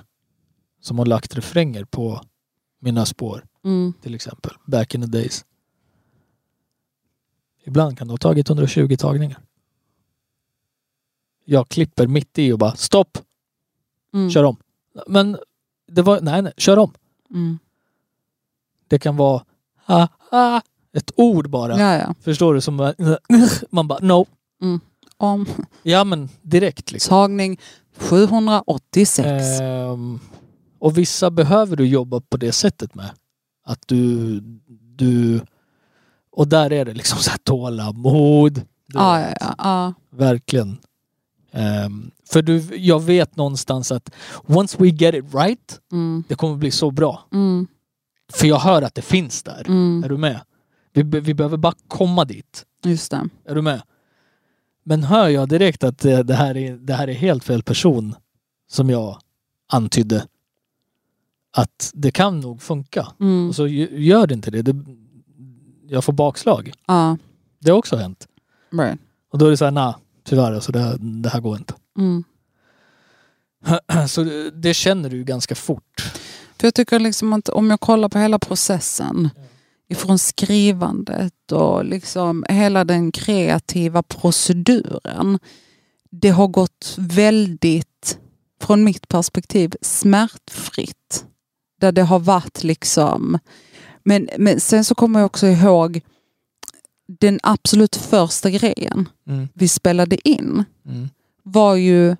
[0.80, 2.20] Som har lagt refränger på
[2.80, 3.92] mina spår Mm.
[4.02, 4.52] till exempel.
[4.66, 5.44] Back in the days.
[7.64, 9.38] Ibland kan det ha tagit 120 tagningar.
[11.44, 13.18] Jag klipper mitt i och bara stopp,
[14.14, 14.30] Mm.
[14.30, 14.56] kör om.
[15.06, 15.38] Men
[15.86, 16.92] det var, nej nej, kör om.
[17.30, 17.58] Mm.
[18.88, 19.44] Det kan vara
[19.86, 21.78] ha, ha, ett ord bara.
[21.80, 22.14] Ja, ja.
[22.20, 22.60] Förstår du?
[22.60, 22.94] Som
[23.70, 24.26] man bara no.
[25.16, 25.46] Om
[25.82, 27.10] Ja men direkt liksom.
[27.10, 27.60] tagning
[27.96, 29.26] 786.
[29.60, 30.20] Ehm,
[30.78, 33.10] och vissa behöver du jobba på det sättet med.
[33.70, 34.40] Att du,
[34.96, 35.40] du
[36.32, 38.62] och där är det liksom så här tålamod.
[38.86, 39.94] Ja, ja, ja.
[40.10, 40.78] Verkligen.
[41.52, 44.10] Ehm, för du, jag vet någonstans att
[44.46, 46.24] once we get it right, Mm.
[46.28, 47.24] det kommer bli så bra.
[47.32, 47.66] Mm.
[48.32, 49.64] För jag hör att det finns där.
[49.68, 50.04] Mm.
[50.04, 50.40] Är du med?
[50.92, 52.64] Vi, vi behöver bara komma dit.
[52.84, 53.28] Just det.
[53.44, 53.82] Är du med?
[54.84, 58.14] Men hör jag direkt att det, det, här, är, det här är helt fel person
[58.70, 59.18] som jag
[59.72, 60.26] antydde
[61.52, 63.06] att det kan nog funka.
[63.20, 63.48] Mm.
[63.48, 64.62] Och så gör det inte det.
[64.62, 64.76] det.
[65.88, 66.72] Jag får bakslag.
[66.86, 67.16] Ja,
[67.58, 68.28] Det har också hänt.
[68.70, 69.00] right.
[69.32, 69.94] Och då är det så här, nej,
[70.24, 71.74] tyvärr alltså, det, det här går inte.
[71.98, 72.24] Mm.
[74.08, 76.12] Så det, det känner du ganska fort.
[76.58, 79.28] För jag tycker liksom att om jag kollar på hela processen
[79.88, 85.38] ifrån skrivandet och liksom hela den kreativa proceduren.
[86.10, 88.18] Det har gått väldigt,
[88.60, 91.24] från mitt perspektiv, smärtfritt.
[91.80, 93.38] Där det har varit liksom...
[94.04, 96.00] Men, men sen så kommer jag också ihåg
[97.20, 99.48] den absolut första grejen Mm.
[99.54, 101.08] vi spelade in Mm.
[101.42, 102.16] var ju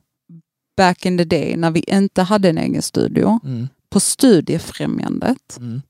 [0.77, 3.69] back in the day när vi inte hade en egen studio Mm.
[3.91, 5.57] på Studiefrämjandet.
[5.59, 5.83] Mm.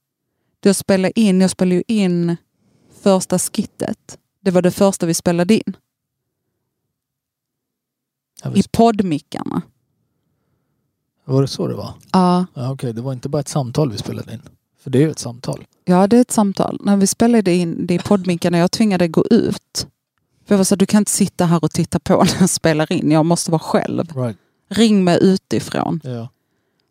[0.63, 2.37] Jag spelade in, jag spelade ju in
[3.03, 4.19] första skittet.
[4.41, 5.77] Det var det första vi spelade in.
[8.55, 9.63] I poddmickarna.
[11.31, 11.95] Var det så det var?
[12.13, 14.41] Ja, Ja, Okej, det var inte bara ett samtal vi spelade in.
[14.83, 15.65] För det är ju ett samtal.
[15.85, 16.79] ja, det är ett samtal.
[16.85, 19.87] När vi spelade in det i poddmickarna, jag tvingade gå ut.
[20.47, 22.93] För jag var så du kan inte sitta här och titta på när jag spelar
[22.93, 23.11] in.
[23.11, 24.17] Jag måste vara själv.
[24.17, 24.37] Right.
[24.69, 26.01] Ring mig utifrån.
[26.05, 26.29] Ja,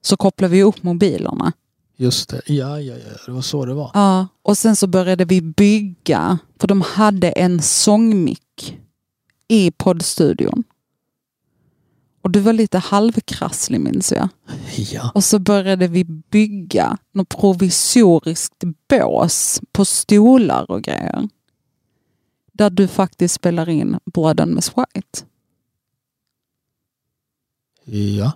[0.02, 1.52] Så kopplar vi upp mobilerna.
[1.98, 2.42] just det.
[2.46, 3.14] Ja, ja, ja.
[3.26, 3.92] Det var så det var.
[3.94, 8.78] Ja, och sen så började vi bygga, för de hade en sångmick
[9.48, 10.64] i poddstudion.
[12.22, 14.30] Och du var lite halvkrasslig minns jag.
[14.76, 15.12] Ja.
[15.16, 21.30] Och så började vi bygga något provisoriskt bås på stolar och grejer.
[22.54, 25.26] Där du faktiskt spelar in on Miss White.
[27.86, 28.32] Ja.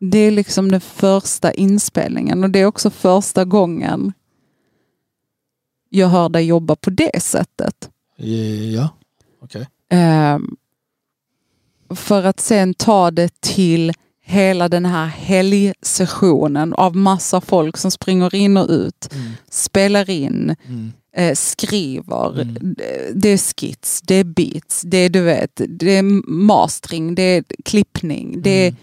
[0.00, 4.12] Det är liksom den första inspelningen och det är också första gången
[5.88, 7.90] jag hör dig jobba på det sättet.
[8.72, 8.88] Ja.
[9.42, 9.68] Okej.
[9.88, 10.56] Ehm,
[11.94, 13.92] för att sen ta det till
[14.24, 19.32] hela den här helgsessionen av massa folk som springer in och ut, Mm.
[19.50, 20.92] spelar in, Mm.
[21.16, 22.40] eh, skriver.
[22.40, 22.74] Mm.
[23.14, 27.44] Det- är skits, det är beats, det är du vet, det är mastering, det är
[27.64, 28.80] klippning, det är Mm.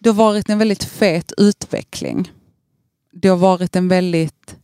[0.00, 2.32] det har varit en väldigt fet utveckling.
[3.12, 4.56] Det har varit en väldigt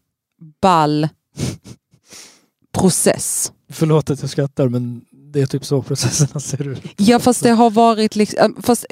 [0.61, 1.09] ball
[2.73, 3.53] process.
[3.69, 5.05] Förlåt att jag skrattar men
[5.37, 6.83] det är typ så processerna ser ut.
[6.97, 8.87] Ja fast det har varit liksom, fast,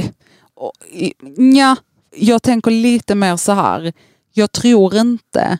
[1.36, 1.76] ja,
[2.16, 3.92] jag tänker lite mer så här.
[4.32, 5.58] Jag tror inte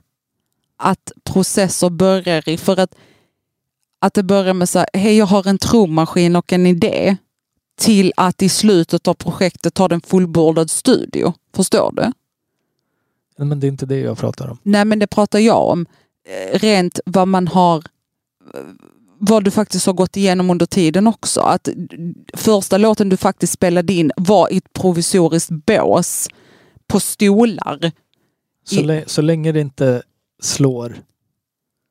[0.76, 2.94] att processer börjar i, för att,
[3.98, 7.16] att det börjar med så här, hej jag har en trummaskin och en idé
[7.78, 11.34] till att i slutet av projektet ha en fullbordad studio.
[11.54, 12.02] Förstår du?
[13.36, 14.58] Nej, men det är inte det jag pratar om.
[14.62, 15.86] Nej men det pratar jag om.
[16.28, 17.84] Eh, Rent vad man har
[19.18, 21.40] vad du faktiskt har gått igenom under tiden också.
[21.40, 21.68] Att
[22.34, 26.28] första låten du faktiskt spelade in var i ett provisoriskt bås
[26.86, 27.92] på stolar.
[28.64, 30.02] Så, lä- så länge det inte
[30.42, 30.96] slår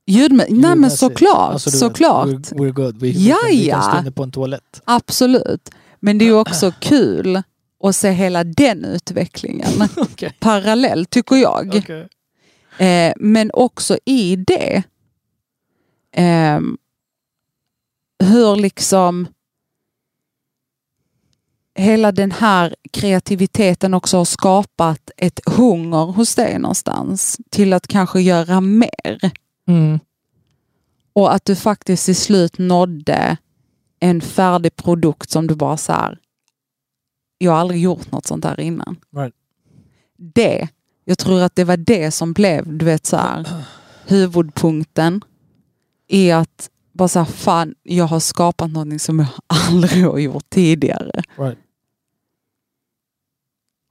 [0.07, 2.27] Ljudmä- Nej men såklart, Alltså, såklart.
[2.27, 2.99] We're, we're good.
[3.01, 4.81] Vi, Ja, inne på en toalett.
[4.85, 5.69] Absolut.
[5.99, 7.41] Men det är också kul
[7.83, 10.37] att se hela den utvecklingen Okej.
[10.39, 11.75] parallellt tycker jag.
[11.75, 12.07] Okej.
[12.87, 14.83] Eh, men också i det,
[16.15, 16.59] eh,
[18.23, 19.27] hur liksom
[21.75, 28.21] hela den här kreativiteten också har skapat ett hunger hos dig någonstans till att kanske
[28.21, 29.31] göra mer.
[29.67, 29.99] Mm.
[31.13, 33.37] Och att du faktiskt till slut nådde
[33.99, 36.19] en färdig produkt som du bara så här,
[37.37, 38.95] jag har aldrig gjort något sånt här innan.
[39.15, 39.35] Right.
[40.17, 40.67] Det,
[41.05, 43.63] jag tror att det var det som blev, du vet så här,
[44.07, 45.21] huvudpunkten
[46.07, 50.49] i att bara så här, fan, jag har skapat någonting som jag aldrig har gjort
[50.49, 51.23] tidigare.
[51.35, 51.57] Right.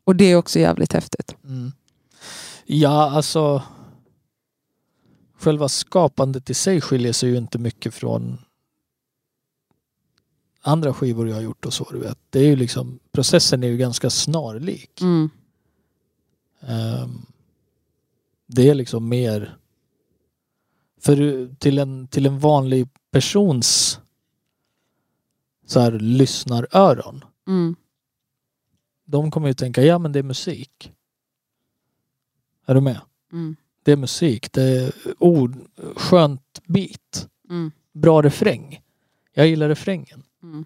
[0.04, 1.36] Och det är också jävligt häftigt.
[1.44, 1.72] Mm.
[2.64, 3.62] Ja, alltså.
[5.38, 8.38] Själva skapandet i sig skiljer sig ju inte mycket från
[10.60, 11.88] andra skivor jag har gjort och så.
[11.92, 12.18] Du vet.
[12.30, 15.00] Det är ju liksom, processen är ju ganska snarlik.
[15.00, 15.30] Mm.
[16.60, 17.26] Ehm,
[18.46, 19.56] det är liksom mer
[21.02, 24.00] för till en, till en vanlig persons
[25.66, 27.24] så här lyssnaröron.
[27.48, 27.76] Mm.
[29.04, 30.92] De kommer ju tänka, ja men det är musik.
[32.66, 33.00] Är du med?
[33.32, 33.56] Mm.
[33.82, 35.56] Det är musik, det är ord,
[35.96, 37.72] skönt beat, Mm.
[37.92, 38.82] bra refräng.
[39.34, 40.22] Jag gillar refrängen.
[40.42, 40.64] Mm.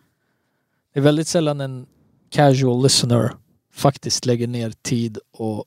[0.93, 1.87] Det är väldigt sällan en
[2.31, 3.33] casual listener
[3.73, 5.65] faktiskt lägger ner tid och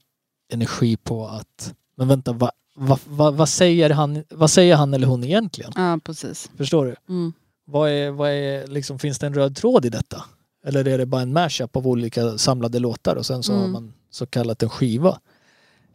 [0.49, 5.07] energi på att men vänta, vad va, va, vad säger, han, vad säger han eller
[5.07, 5.71] hon egentligen?
[5.75, 6.49] Ja, precis.
[6.57, 6.95] Förstår du?
[7.13, 7.33] Mm.
[7.65, 10.23] Vad är, vad är, liksom, finns det en röd tråd i detta?
[10.63, 13.71] Eller är det bara en mashup av olika samlade låtar och sen så har Mm.
[13.71, 15.19] man så kallat en skiva?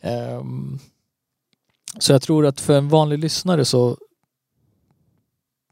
[0.00, 0.78] Ehm,
[1.98, 3.98] så jag tror att för en vanlig lyssnare så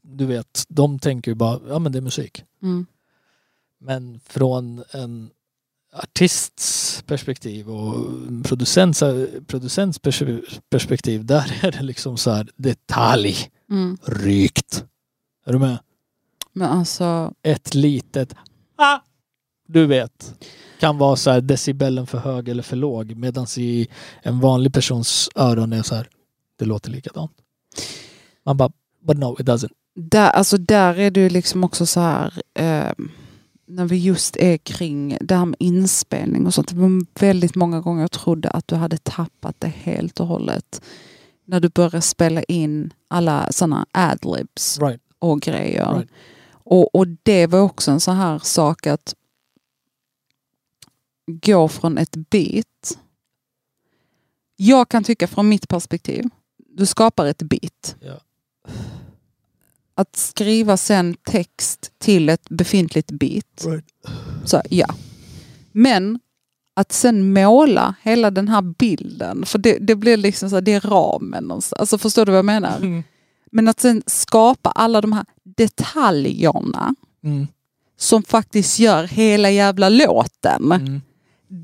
[0.01, 2.43] du vet, de tänker ju bara, ja men det är musik.
[2.61, 2.85] Mm.
[3.79, 5.29] Men från en
[5.95, 7.95] artists perspektiv och
[8.43, 9.03] producents,
[9.47, 13.35] producents pers- perspektiv, där är det liksom så här detalj,
[13.71, 13.97] Mm.
[14.03, 14.85] rykt.
[15.45, 15.77] Är du med?
[16.53, 18.35] Men alltså, Ett litet
[18.75, 18.99] ah,
[19.67, 20.33] du vet,
[20.79, 23.87] kan vara så här decibellen för hög eller för låg medan i
[24.21, 26.09] en vanlig persons öron är så här,
[26.59, 27.31] det låter likadant.
[28.45, 28.71] Man bara,
[29.07, 29.71] but no it doesn't.
[29.95, 32.91] där, alltså där är ju liksom också så här, eh,
[33.65, 36.67] när vi just är kring det här med inspelning och sånt.
[36.67, 40.81] Det var väldigt många gånger jag trodde att du hade tappat det helt och hållet.
[41.45, 45.01] När du började spela in alla sådana adlibs Right.
[45.19, 45.93] och grejer.
[45.93, 46.09] Right.
[46.65, 49.15] Och, och det var också en sån här sak att
[51.27, 52.97] gå från ett beat.
[54.55, 56.25] Jag kan tycka från mitt perspektiv,
[56.57, 57.95] du skapar ett beat.
[57.99, 58.19] Ja.
[59.95, 63.85] Att skriva sen text till ett befintligt beat, Right.
[64.45, 64.95] så ja.
[65.71, 66.19] Men
[66.75, 70.73] att sen måla hela den här bilden, för det, det blir liksom så här, det
[70.73, 71.43] är ramen.
[71.43, 71.79] någonstans.
[71.79, 72.77] Alltså förstår du vad jag menar?
[72.77, 73.03] Mm.
[73.51, 77.47] Men att sen skapa alla de här detaljerna Mm.
[77.97, 80.71] som faktiskt gör hela jävla låten.
[80.71, 81.01] Mm.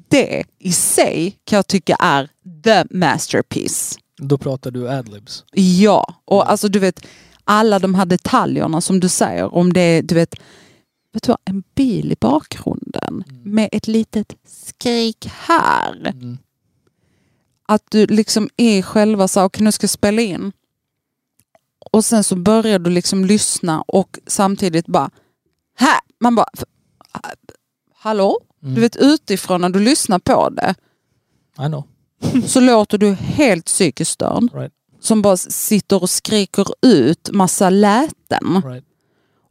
[0.10, 2.30] Det i sig kan jag tycka är
[2.64, 3.98] the masterpiece.
[4.22, 5.44] Då pratar du adlibs.
[5.54, 7.06] Ja, och alltså du vet
[7.50, 10.36] alla de här detaljerna som du säger om det är, du vet,
[11.14, 16.08] vet du vad, en bil i bakgrunden med ett litet skrik här.
[16.08, 16.38] Mm.
[17.68, 20.52] Att du liksom är själva så okej nu ska jag spela in.
[21.92, 25.10] Och sen så börjar du liksom lyssna och samtidigt bara,
[25.76, 26.50] här, man bara,
[27.94, 28.40] hallå?
[28.64, 28.76] Mm.
[28.76, 30.76] Du vet utifrån när du lyssnar på det
[31.66, 31.84] I know.
[32.46, 34.54] så låter du helt psykiskt störd.
[34.54, 34.74] Right.
[35.00, 38.62] Som bara sitter och skriker ut massa läten.
[38.66, 38.86] Right.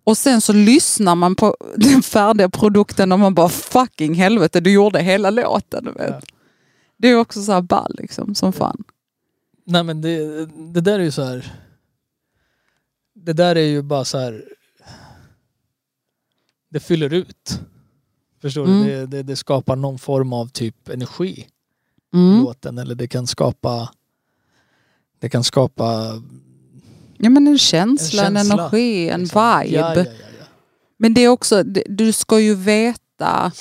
[0.05, 4.73] Och sen så lyssnar man på den färdiga produkten och man bara fucking helvete, du
[4.73, 5.85] gjorde hela låten.
[5.85, 6.11] Du vet.
[6.11, 6.21] Ja.
[6.97, 8.85] Det är också så här ball liksom, som fan.
[9.65, 11.55] Nej men det, det där är ju så här.
[13.15, 14.45] Det där är ju bara så här.
[16.71, 17.61] Det fyller ut.
[18.43, 18.83] Förstår Mm.
[18.83, 18.89] du?
[18.91, 21.47] Det, det, det skapar någon form av typ energi
[22.15, 22.41] Mm.
[22.45, 22.79] låten.
[22.79, 23.91] Eller det kan skapa
[25.21, 26.13] Det kan skapa
[27.19, 29.77] Ja men en känsla, en, En känsla, energi, en liksom, vibe.
[29.77, 30.45] Ja, ja, ja, ja.
[30.99, 33.53] Men det är också, du ska ju veta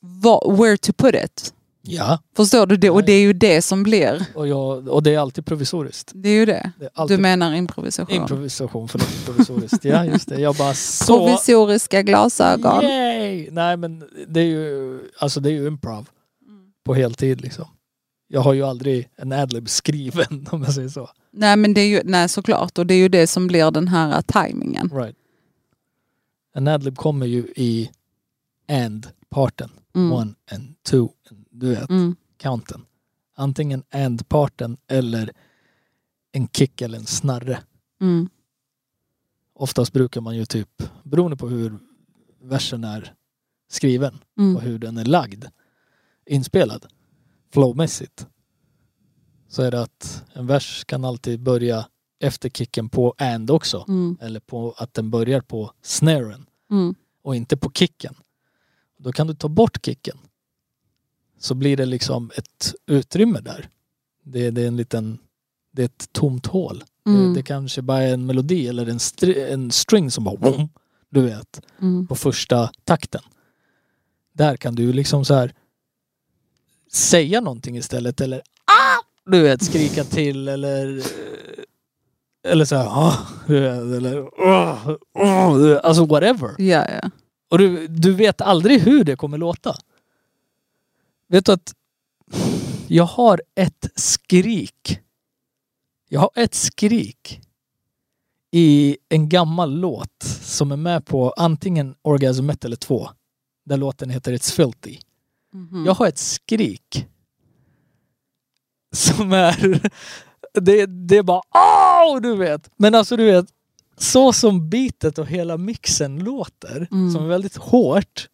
[0.00, 1.54] vad, where to put it.
[1.82, 2.18] ja.
[2.36, 2.76] Förstår du?
[2.76, 2.90] det?
[2.90, 4.26] Och det är ju det som blir.
[4.34, 6.12] Och, jag, och det är alltid provisoriskt.
[6.14, 6.72] Det är ju det.
[6.78, 8.16] Det är Du menar improvisation.
[8.16, 9.24] improvisation, förlåt.
[9.26, 9.84] Provisoriskt.
[9.84, 10.40] Ja just det.
[10.40, 11.18] Jag bara så...
[11.18, 12.84] Provisoriska glasögon.
[12.84, 13.48] Yay!
[13.50, 16.08] Nej men det är ju, alltså det är ju improv.
[16.48, 16.64] Mm.
[16.84, 17.66] På heltid liksom.
[18.34, 21.10] Jag har ju aldrig en adlib skriven om jag säger så.
[21.30, 22.78] Nej men det är ju, nej såklart.
[22.78, 24.90] Och det är ju det som blir den här tajmingen.
[24.94, 25.16] Right.
[26.54, 27.90] En adlib kommer ju i
[28.68, 29.70] and-parten.
[29.94, 30.12] Mm.
[30.12, 31.08] One and two.
[31.50, 32.16] Du vet, Mm.
[32.36, 32.84] counten.
[33.34, 35.32] Antingen and-parten eller
[36.32, 37.58] en kick eller en snarre.
[38.00, 38.28] Mm.
[39.54, 41.78] Oftast brukar man ju typ, beroende på hur
[42.42, 43.14] versen är
[43.70, 44.56] skriven Mm.
[44.56, 45.44] och hur den är lagd,
[46.26, 46.86] inspelad,
[47.52, 48.26] flowmässigt,
[49.48, 51.86] så är det att en vers kan alltid börja
[52.20, 53.84] efter kicken på and också.
[53.88, 54.16] Mm.
[54.20, 56.94] Eller på att den börjar på snaren Mm.
[57.22, 58.14] och inte på kicken.
[58.98, 60.18] Då kan du ta bort kicken.
[61.38, 63.68] Så blir det liksom ett utrymme där.
[64.24, 65.18] Det, det är en liten,
[65.72, 66.84] det är ett tomt hål.
[67.06, 67.28] Mm.
[67.28, 70.68] Det, det kanske bara är en melodi eller en, str- en string som bara
[71.10, 72.06] du vet, Mm.
[72.06, 73.22] på första takten.
[74.32, 75.54] Där kan du liksom så här
[76.94, 79.30] säga någonting istället eller ah!
[79.30, 81.02] du vet, skrika till eller
[82.44, 83.18] eller så här, ah,
[83.48, 86.54] eller ah, ah, alltså whatever.
[86.58, 87.10] Ja, ja.
[87.50, 89.76] Och du, du vet aldrig hur det kommer låta.
[91.28, 91.74] Vet du att
[92.86, 95.00] jag har ett skrik.
[96.08, 97.40] Jag har ett skrik
[98.50, 103.08] i en gammal låt som är med på antingen Orgasm 1 eller 2.
[103.64, 104.98] Där låten heter It's Filthy.
[105.52, 105.84] Mhm.
[105.86, 107.06] Jag har ett skrik.
[108.94, 109.80] Som är...
[110.54, 112.70] Det, det är bara åh, du vet.
[112.76, 113.46] Men alltså du vet.
[113.96, 117.12] Så som beatet och hela mixen låter, Mm.
[117.12, 118.28] som är väldigt hårt.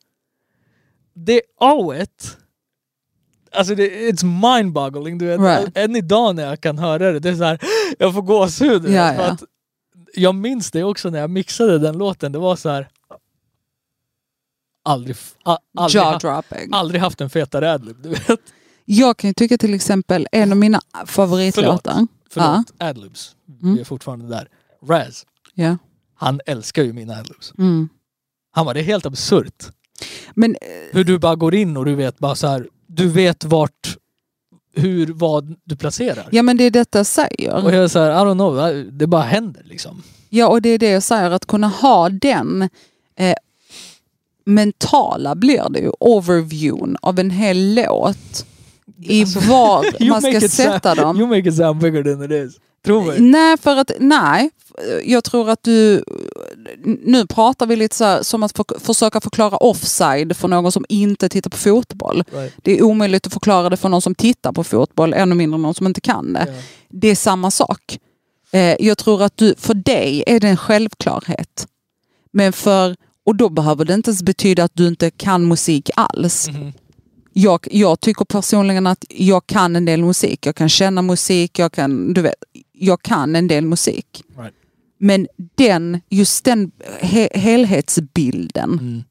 [1.14, 2.36] Det ået.
[3.52, 5.18] Alltså det, it's mind-boggling.
[5.18, 5.40] Du vet.
[5.40, 5.76] Right.
[5.76, 7.58] Än idag när jag kan höra det, det är så här,
[7.98, 8.84] jag får gåshud.
[8.84, 9.30] Ja, för ja.
[9.30, 9.42] Att
[10.14, 12.32] jag minns det också när jag mixade den låten.
[12.32, 12.88] Det var så här.
[14.88, 18.40] Aldrig, a, aldrig, ha, aldrig haft en fetare adlib, du vet.
[18.84, 22.06] Jag kan ju tycka till exempel en av mina favoritlåtar.
[22.30, 23.36] Förlåt, adlibs.
[23.62, 23.74] Mm.
[23.74, 24.48] Vi är fortfarande där.
[24.88, 25.76] Raz, Ja.
[26.14, 27.52] han älskar ju mina adlibs.
[27.58, 27.88] Mm.
[28.50, 29.66] Han var det är helt absurt.
[30.34, 30.56] Men
[30.92, 32.68] Hur du bara går in och du vet bara så här.
[32.86, 33.96] Du vet vart,
[34.74, 36.28] hur, vad du placerar.
[36.32, 37.64] Ja men det är detta jag säger.
[37.64, 40.02] Och jag är så här, I don't know, det bara händer liksom.
[40.28, 42.68] Ja och det är det jag säger, att kunna ha den
[43.18, 43.34] eh,
[44.48, 48.46] mentala blir det ju, overviewn av en hel låt.
[49.02, 51.18] I Alltså, var man ska sätta sound, dem.
[51.20, 52.60] You make it sound bigger than it is.
[52.84, 53.20] Tro mig.
[53.20, 54.50] Nej, för att, nej,
[55.04, 56.04] jag tror att du,
[57.04, 60.84] nu pratar vi lite så här, som att för, försöka förklara offside för någon som
[60.88, 62.24] inte tittar på fotboll.
[62.32, 62.52] Right.
[62.62, 65.74] Det är omöjligt att förklara det för någon som tittar på fotboll, ännu mindre någon
[65.74, 66.46] som inte kan det.
[66.48, 66.62] Ja.
[66.88, 67.98] Det är samma sak.
[68.50, 71.66] Eh, jag tror att du, för dig är det en självklarhet.
[72.32, 72.96] Men för,
[73.28, 76.48] och då behöver det inte ens betyda att du inte kan musik alls.
[76.48, 76.72] Mhm.
[77.32, 80.46] Jag, jag tycker personligen att jag kan en del musik.
[80.46, 82.34] Jag kan känna musik, jag kan, du vet,
[82.72, 84.22] jag kan en del musik.
[84.38, 84.52] Right.
[84.98, 86.70] Men den, just den
[87.00, 89.02] he, helhetsbilden, Mm.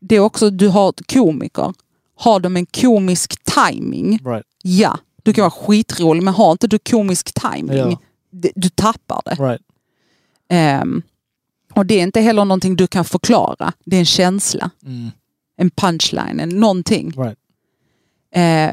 [0.00, 1.74] det är också, du har komiker.
[2.18, 4.46] Har de en komisk timing, Right.
[4.62, 7.98] ja, du kan vara skitrolig men har inte du komisk timing, Ja.
[8.30, 9.34] d- du tappar det.
[9.34, 9.60] Right.
[10.48, 11.02] Ehm,
[11.76, 15.10] och det är inte heller någonting du kan förklara, det är en känsla, Mm.
[15.56, 17.10] en punchline, en någonting.
[17.16, 17.38] Right.
[18.34, 18.72] Eh,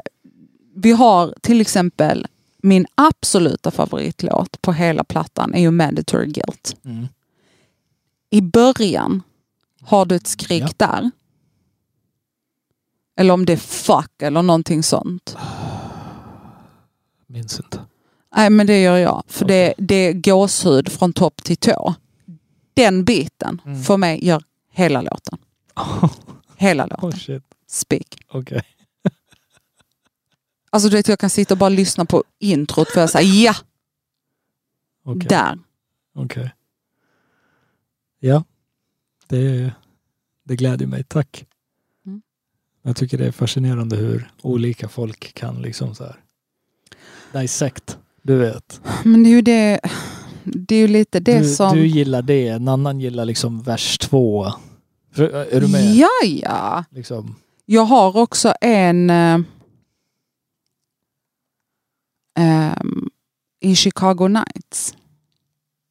[0.75, 2.27] vi har till exempel
[2.57, 6.75] min absoluta favoritlåt på hela plattan är ju Mandatory Guilt.
[6.85, 7.07] Mm.
[8.29, 9.21] I början
[9.81, 10.69] har du ett skrik Ja.
[10.77, 11.11] där.
[13.19, 15.37] Eller om det är fuck eller någonting sånt.
[17.27, 17.79] Minns inte.
[18.35, 19.23] Nej men det gör jag.
[19.27, 19.85] För det, Okej.
[19.85, 21.95] det är gåshud från topp till tå.
[22.73, 23.83] Den biten Mm.
[23.83, 25.37] för mig gör hela låten.
[26.57, 27.09] Hela låten.
[27.09, 27.43] Oh shit.
[27.67, 28.17] Speak.
[28.27, 28.61] Okej.
[30.69, 33.55] Alltså du vet jag kan sitta och bara lyssna på introt för jag säger ja,
[35.03, 35.27] Okej.
[35.29, 35.59] där.
[36.15, 36.53] Okej.
[38.19, 38.43] Ja,
[39.27, 39.71] det,
[40.43, 41.03] det gläder mig.
[41.03, 41.45] Tack.
[42.05, 42.21] Mm.
[42.81, 46.19] Jag tycker det är fascinerande hur olika folk kan liksom så här
[47.41, 47.97] dissect.
[48.21, 48.81] Du vet.
[49.03, 49.79] Men det är ju det,
[50.45, 51.75] det är ju lite det du, som...
[51.77, 54.45] du gillar det, en annan gillar liksom vers två.
[55.15, 55.95] Är du med?
[55.95, 56.83] Ja, ja.
[56.91, 57.35] Liksom.
[57.65, 59.09] Jag har också en...
[59.09, 59.45] ehm,
[63.59, 64.95] I Chicago Nights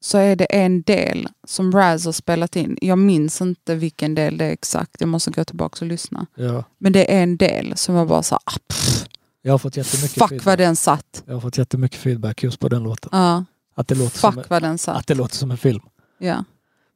[0.03, 2.77] så är det en del som Raz har spelat in.
[2.81, 4.95] Jag minns inte vilken del det är exakt.
[4.99, 6.25] Jag måste gå tillbaka och lyssna.
[6.35, 6.63] Ja.
[6.77, 9.05] Men det är en del som var bara så ah, pff,
[9.41, 10.45] Jag har fått jättemycket Fuck feedback.
[10.45, 11.23] vad den satt.
[11.25, 13.09] Jag har fått jättemycket feedback just på den låten.
[13.13, 15.81] Ja, Att det låter, som, fuck vad den att det låter som en film.
[16.17, 16.43] Ja.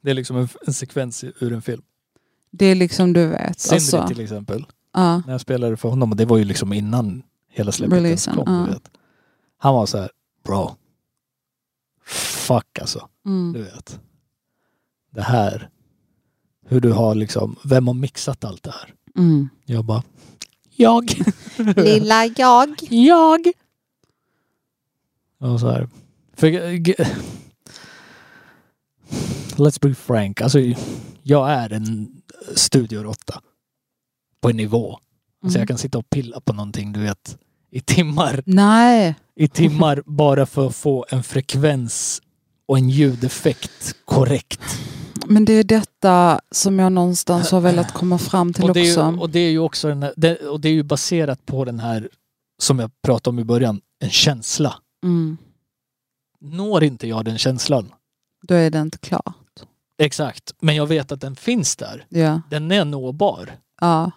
[0.02, 1.82] Det är liksom en, en sekvens ur en film.
[2.52, 3.60] Det är liksom du vet.
[3.60, 4.66] Sindri Alltså, till exempel.
[4.94, 5.18] ja.
[5.26, 8.44] När jag spelade för honom, och det var ju liksom innan hela släppet kom.
[8.46, 8.66] ja.
[8.68, 8.92] Du vet.
[9.58, 10.10] Han var så här,
[10.44, 10.76] bro.
[12.06, 13.08] Fuck alltså.
[13.24, 13.54] Du Mm.
[13.54, 14.00] vet.
[15.12, 15.70] Det här.
[16.66, 18.94] Hur du har liksom, vem har mixat allt det här?
[19.18, 19.50] Mm.
[19.66, 20.04] Jag bara,
[20.76, 21.12] jag.
[21.76, 22.76] Lilla jag.
[22.90, 23.48] jag.
[25.40, 25.90] Och så här.
[26.38, 26.96] För, g-
[29.56, 30.42] let's be frank.
[30.42, 30.60] Alltså,
[31.24, 32.08] jag är en
[32.56, 33.42] studioråtta.
[34.42, 35.00] På en nivå.
[35.44, 35.56] Mm.
[35.60, 37.38] jag kan sitta och pilla på någonting, du vet,
[37.72, 38.44] i timmar.
[38.46, 39.16] Nej.
[39.36, 42.22] I timmar bara för att få en frekvens
[42.68, 44.62] och en ljudeffekt korrekt.
[45.26, 48.82] Men det är detta som jag någonstans har velat komma fram till Och också.
[48.82, 51.66] ju, och det är ju också den här, det, och det är ju baserat på
[51.66, 52.10] den här,
[52.62, 54.76] som jag pratade om i början, en känsla.
[55.04, 55.38] Mm.
[56.42, 57.94] Når inte jag den känslan?
[58.42, 59.36] Då är det inte klart.
[59.98, 60.54] Exakt.
[60.60, 62.06] Men jag vet att den finns där.
[62.10, 62.42] Ja.
[62.50, 63.52] Den är nåbar.
[63.82, 64.12] Ja.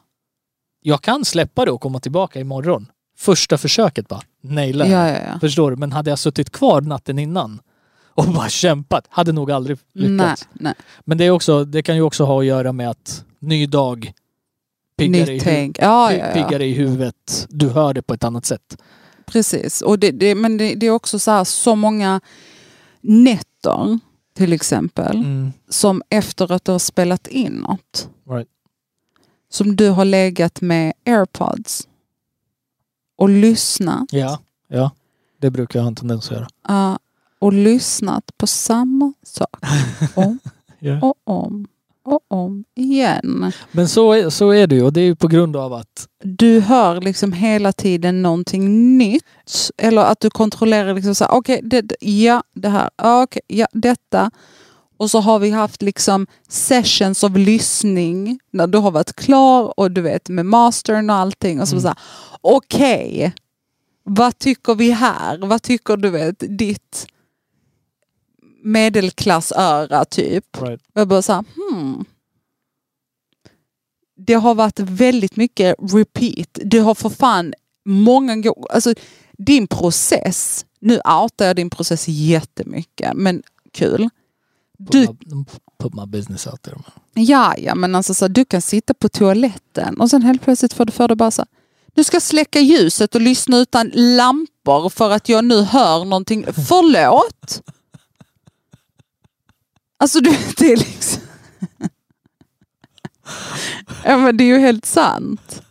[0.82, 2.86] Jag kan släppa det och komma tillbaka imorgon.
[3.18, 4.86] Första försöket bara, naila.
[4.86, 5.40] Ja, ja, ja.
[5.40, 5.76] Förstår du?
[5.76, 7.60] Men hade jag suttit kvar natten innan
[8.04, 10.48] och bara kämpat, hade nog aldrig Nej, lyckats.
[10.52, 10.74] nej.
[11.04, 14.12] Men det, är också, det kan ju också ha att göra med att ny dag,
[14.98, 15.72] piggare, i, hu-.
[15.78, 16.32] Ja, ja, ja.
[16.32, 17.46] piggare i huvudet.
[17.48, 18.76] Du hör det på ett annat sätt.
[19.32, 19.82] Precis.
[19.82, 22.20] Och det, det, men det, det är också så här så många
[23.00, 23.98] nätter
[24.34, 25.52] till exempel Mm.
[25.68, 28.48] som efter att du har spelat in något Right.
[29.50, 31.88] som du har legat med airpods
[33.16, 34.90] och lyssnat Ja, ja.
[35.38, 36.48] Det brukar jag ha en tendens att göra.
[36.68, 36.98] ja,
[37.38, 39.56] och lyssnat på samma sak
[40.14, 40.38] om
[40.78, 41.00] Ja.
[41.02, 41.66] och om
[42.04, 43.52] och om igen.
[43.72, 46.08] Men så är, så är det ju och det är ju på grund av att
[46.24, 49.24] Du hör liksom hela tiden någonting nytt
[49.78, 54.30] eller att du kontrollerar liksom så här, okej, det- ja, det här, okej, ja, detta.
[54.96, 59.90] Och så har vi haft liksom sessions av lyssning när du har varit klar och
[59.90, 61.82] du vet med mastern och allting och så, Mm.
[61.82, 61.96] så här,
[62.40, 63.32] okej,
[64.04, 65.38] vad tycker vi här?
[65.46, 67.06] Vad tycker du vet ditt
[68.62, 70.44] medelklassöra typ?
[70.62, 70.82] right.
[70.92, 72.04] Jag bara så här, hmm.
[74.16, 76.48] Det har varit väldigt mycket repeat.
[76.52, 77.54] Du har för fan
[77.84, 78.94] många gånger, alltså
[79.38, 83.42] din process, nu outar jag din process jättemycket, men
[83.72, 84.08] kul.
[84.78, 85.44] Du, Put, my,
[85.78, 86.76] put my business out there.
[86.76, 87.24] Man.
[87.26, 90.84] ja, ja, men alltså så, du kan sitta på toaletten och sen helt plötsligt får
[90.84, 91.48] du för dig bara så här,
[91.94, 96.46] du ska släcka ljuset och lyssna utan lampor för att jag nu hör någonting.
[96.52, 97.62] Förlåt?
[100.00, 101.22] Alltså du vet, det är liksom...
[104.04, 105.62] ja men det är ju helt sant.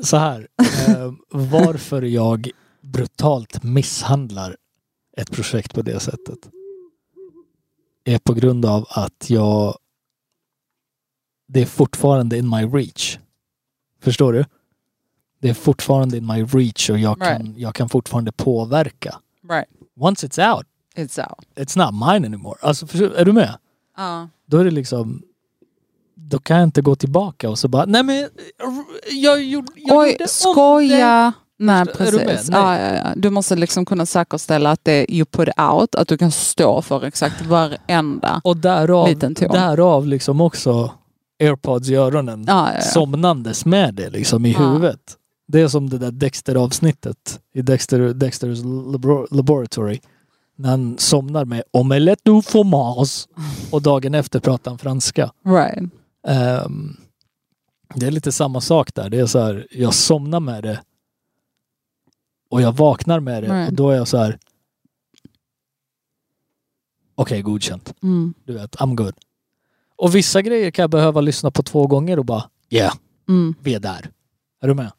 [0.00, 0.48] Så här.
[0.88, 4.56] Eh, varför jag brutalt misshandlar
[5.16, 6.38] ett projekt på det sättet
[8.04, 9.78] är på grund av att jag
[11.48, 13.18] det är fortfarande in my reach.
[14.00, 14.44] Förstår du?
[15.40, 19.20] Det är fortfarande in my reach och jag kan, jag kan fortfarande påverka.
[19.48, 19.68] Right.
[19.96, 20.66] Once it's out,
[20.96, 21.46] It's out.
[21.56, 22.56] it's not mine anymore.
[22.62, 22.86] Alltså,
[23.16, 23.54] är du med?
[23.96, 24.28] Ja.
[24.46, 25.22] Då är det liksom
[26.14, 28.28] då kan jag inte gå tillbaka och så bara, nej men
[29.10, 31.32] jag, gjorde, jag Oj, gjorde skoja.
[31.58, 32.50] Nej du precis.
[32.50, 32.60] Nej.
[32.60, 33.12] Ja, ja, ja.
[33.16, 36.82] Du måste liksom kunna säkerställa att det är you put out, att du kan stå
[36.82, 39.48] för exakt varenda Och därav, liten ton.
[39.48, 40.92] därav liksom också
[41.42, 42.46] airpods i öronen.
[42.92, 45.00] Somnandes med det liksom i huvudet.
[45.48, 50.00] Det är som det där Dexter-avsnittet i Dexter, Dexters labor- Laboratory.
[50.56, 53.26] När han somnar med omelette du fromage
[53.72, 55.32] och dagen efter pratar han franska.
[55.44, 55.92] Right.
[56.28, 56.96] Ehm,
[57.94, 59.10] det är lite samma sak där.
[59.10, 60.82] Det är så här, jag somnar med det
[62.50, 63.68] och jag vaknar med det Right.
[63.70, 64.38] och då är jag så här.
[67.14, 67.94] Okej, godkänt.
[68.02, 68.34] Mm.
[68.44, 69.14] Du vet, I'm good.
[69.96, 72.94] Och vissa grejer kan jag behöva lyssna på två gånger och bara, yeah,
[73.28, 73.54] Mm.
[73.60, 74.10] vi är där.
[74.60, 74.92] Är du med?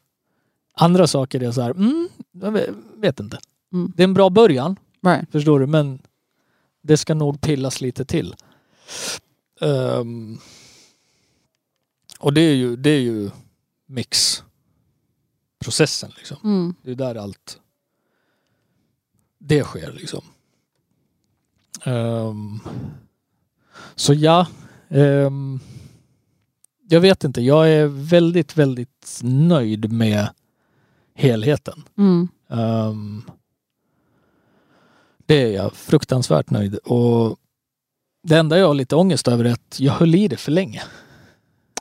[0.74, 3.38] Andra saker är så här, mm, jag vet- vet inte.
[3.72, 3.92] Mm.
[3.96, 5.32] Det är en bra början, Right.
[5.32, 6.02] förstår du, men
[6.82, 8.34] det ska nog pillas lite till.
[9.60, 10.38] Ehm,
[12.18, 13.30] och det är ju, det är ju
[13.86, 16.36] mixprocessen liksom.
[16.44, 16.74] Mm.
[16.82, 17.60] Det är där allt
[19.38, 20.24] det sker liksom.
[21.84, 22.60] Ehm,
[23.94, 24.46] så ja,
[24.88, 25.60] ehm,
[26.88, 27.40] jag vet inte.
[27.40, 30.28] Jag är väldigt, väldigt nöjd med
[31.14, 31.84] helheten.
[31.98, 32.28] Mm.
[32.48, 33.22] Ehm,
[35.28, 36.74] det är jag fruktansvärt nöjd.
[36.74, 37.36] Och
[38.22, 40.82] det enda jag har lite ångest över är att jag höll i det för länge.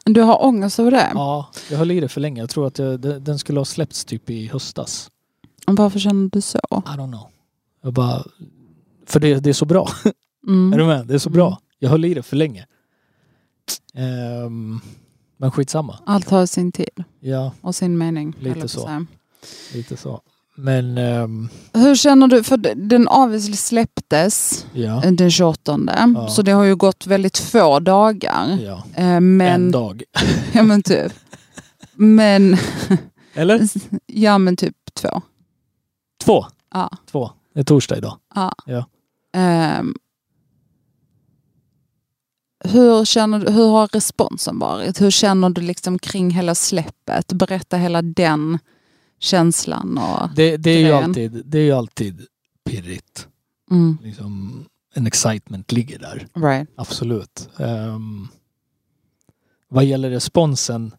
[0.06, 1.12] Du har ångest över det?
[1.14, 2.42] Ja, jag höll i det för länge.
[2.42, 5.12] Jag tror att jag, den skulle ha släppts typ i höstas.
[5.68, 6.58] Varför känner du så?
[6.58, 7.28] I don't know.
[7.82, 8.24] Jag bara...
[9.06, 9.90] För det, det är så bra.
[10.48, 10.74] Mm.
[10.74, 11.08] Är du med?
[11.08, 11.48] Det är så bra.
[11.48, 11.58] Mm.
[11.80, 12.66] Jag höll i det för länge.
[13.94, 14.80] Ehm,
[15.38, 16.00] men skitsamma.
[16.06, 18.36] Allt har sin tid Ja, och sin mening.
[18.40, 19.06] Lite så.
[19.74, 20.22] lite så.
[20.60, 22.44] Men ehm, Hur känner du?
[22.44, 25.02] För den obviously släpptes ja.
[25.12, 25.80] den 28.
[26.16, 26.28] Ja.
[26.28, 28.58] Så det har ju gått väldigt få dagar.
[28.64, 28.84] ja.
[28.96, 30.04] Eh, En Men, dag.
[30.54, 31.14] ja men typ.
[31.94, 32.58] Men,
[33.34, 33.62] Eller?
[34.06, 35.22] ja men typ två.
[36.24, 36.46] Två.
[36.74, 36.90] Ja.
[37.12, 37.32] Två.
[37.54, 38.18] Det är torsdag idag.
[38.36, 38.54] ja.
[38.66, 38.86] Ja.
[39.34, 39.94] Ehm,
[42.64, 45.02] hur, känner du, hur har responsen varit?
[45.02, 47.34] Hur känner du liksom kring hela släppet?
[47.34, 48.60] Berätta hela den
[49.20, 49.98] känslan.
[49.98, 52.26] Och, Det, det, är ju alltid, det är ju alltid
[52.70, 53.28] pirrigt.
[53.72, 56.28] mm, Liksom, en excitement ligger där.
[56.36, 56.70] right.
[56.76, 57.50] Absolut.
[57.58, 58.28] Um,
[59.70, 60.92] vad gäller responsen.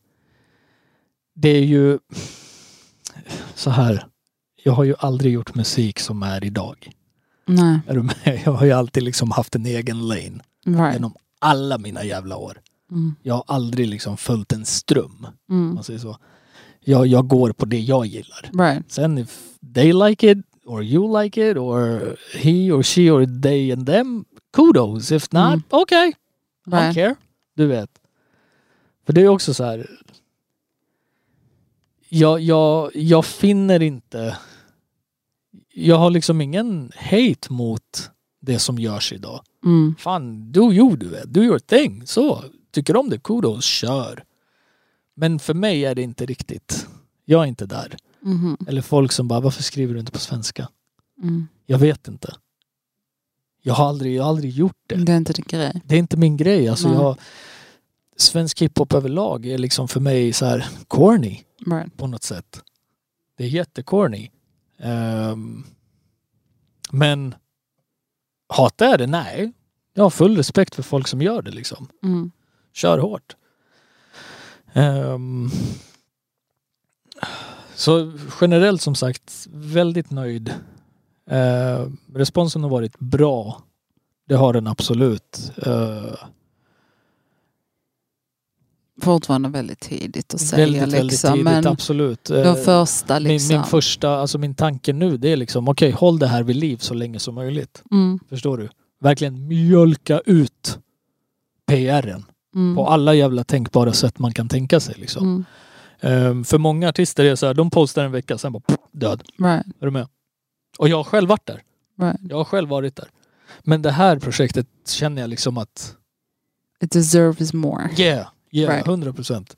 [1.34, 1.98] Det är ju
[3.54, 4.06] så här.
[4.64, 6.92] Jag har ju aldrig gjort musik som är idag.
[7.46, 8.42] Nej, Är du med?
[8.44, 10.94] Jag har ju alltid liksom haft en egen lane right.
[10.94, 12.60] genom alla mina jävla år.
[12.90, 15.26] Mm, Jag har aldrig liksom följt en ström.
[15.50, 16.18] Mm, man säger så.
[16.88, 18.50] Jag, jag går på det jag gillar.
[18.58, 18.92] right.
[18.92, 19.38] Sen if
[19.74, 22.00] they like it or you like it or
[22.34, 24.24] he or she or they and them,
[24.56, 25.12] kudos.
[25.12, 25.62] If not, Mm.
[25.70, 26.08] okay.
[26.66, 27.14] I don't care.
[27.56, 27.90] Du vet.
[29.06, 29.90] För det är också så här.
[32.08, 34.36] Jag, jag, jag finner inte...
[35.74, 38.10] Jag har liksom ingen hate mot
[38.40, 39.40] det som görs idag.
[39.64, 41.24] Mm, Fan, do you du vet.
[41.24, 42.06] Do your thing.
[42.06, 42.44] Så.
[42.70, 44.24] Tycker om det, kudos, kör.
[45.20, 46.86] Men för mig är det inte riktigt.
[47.24, 47.96] Jag är inte där.
[48.22, 50.68] mhm, Eller folk som bara, varför skriver du inte på svenska?
[51.22, 51.48] mm.
[51.66, 52.34] Jag vet inte.
[53.62, 54.94] Jag har aldrig, jag har aldrig gjort det.
[54.94, 55.82] Det är inte din grej.
[55.84, 56.68] Det är inte min grej.
[56.68, 56.96] Alltså Nej.
[56.98, 57.16] jag,
[58.16, 61.96] svensk hiphop överlag är liksom för mig så här corny Right.
[61.96, 62.62] på något sätt.
[63.36, 64.30] Det är jättecorny.
[64.82, 65.66] Um,
[66.90, 67.34] men
[68.48, 69.06] hatar jag det?
[69.06, 69.52] Nej.
[69.94, 71.88] Jag har full respekt för folk som gör det liksom.
[72.02, 72.30] Mm,
[72.72, 73.36] Kör hårt.
[74.78, 75.50] Ehm,
[77.74, 80.54] så generellt som sagt väldigt nöjd.
[81.30, 83.62] Uh, responsen har varit bra.
[84.28, 85.52] Det har den absolut.
[85.56, 86.14] Eh,
[89.00, 91.32] fortfarande väldigt tidigt att säga väldigt, väldigt liksom.
[91.32, 92.24] tidigt, men absolut.
[92.24, 93.56] de Eh, första min, liksom.
[93.56, 96.76] min första, alltså min tanke nu det är liksom okej, håll det här vid liv
[96.76, 97.82] så länge som möjligt.
[97.90, 98.68] mm, Förstår du?
[99.00, 100.78] Verkligen mjölka ut
[101.66, 104.94] PRen mm, på alla jävla tänkbara sätt man kan tänka sig.
[104.98, 105.22] Liksom.
[105.22, 105.44] mm,
[106.00, 109.22] Ehm, för många artister är så här, de postar en vecka, sen bara pff, död.
[109.38, 110.08] right, Är du med?
[110.78, 111.62] Och jag har själv varit där.
[112.00, 112.20] right.
[112.28, 113.08] Jag har själv varit där.
[113.62, 115.94] Men det här projektet känner jag liksom att,
[116.80, 117.90] It deserves more.
[117.96, 118.86] yeah, yeah, Right.
[118.86, 119.56] 100 procent.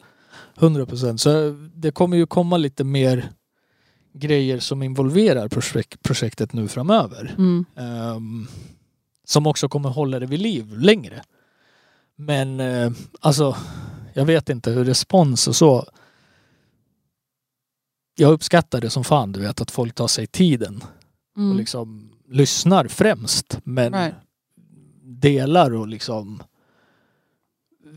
[0.59, 1.21] 100 procent.
[1.21, 3.31] Så det kommer ju komma lite mer
[4.13, 7.35] grejer som involverar projek- projektet nu framöver.
[7.39, 8.47] Mm, Ehm,
[9.25, 11.23] som också kommer hålla det vid liv längre.
[12.21, 13.57] Men eh, alltså,
[14.15, 15.87] jag vet inte hur respons och så.
[18.15, 20.85] Jag uppskattar det som fan, du vet, att folk tar sig tiden
[21.37, 23.59] mm, och liksom lyssnar främst.
[23.65, 24.15] Men Right.
[25.03, 26.43] delar och liksom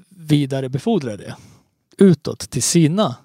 [0.09, 1.35] vidarebefordrar det
[1.97, 3.15] utåt till sina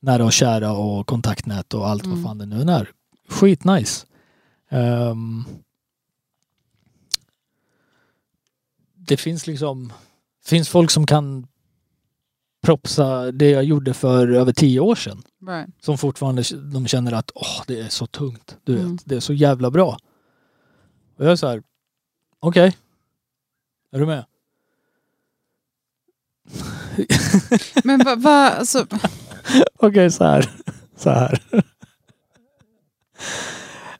[0.00, 2.16] nära och kära och kontaktnät och allt Mm.
[2.16, 2.90] vad fan det nu är.
[3.28, 4.06] Skitnice.
[4.70, 5.44] Um,
[8.94, 9.92] det finns liksom
[10.46, 11.46] finns folk som kan
[12.62, 15.22] propsa det jag gjorde för över tio år sedan.
[15.46, 15.68] right.
[15.80, 16.42] Som fortfarande
[16.72, 18.56] de känner att åh, det är så tungt.
[18.64, 18.98] Du vet, Mm.
[19.04, 19.98] det är så jävla bra.
[21.16, 21.62] Och jag är så här,
[22.40, 22.76] okej.
[23.92, 24.24] Är du med?
[27.84, 28.86] Men vad, va, alltså,
[29.78, 30.50] Okej, så här.
[30.96, 31.42] Så här.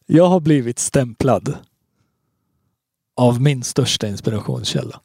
[0.06, 1.54] Jag har blivit stämplad
[3.16, 5.00] av min största inspirationskälla.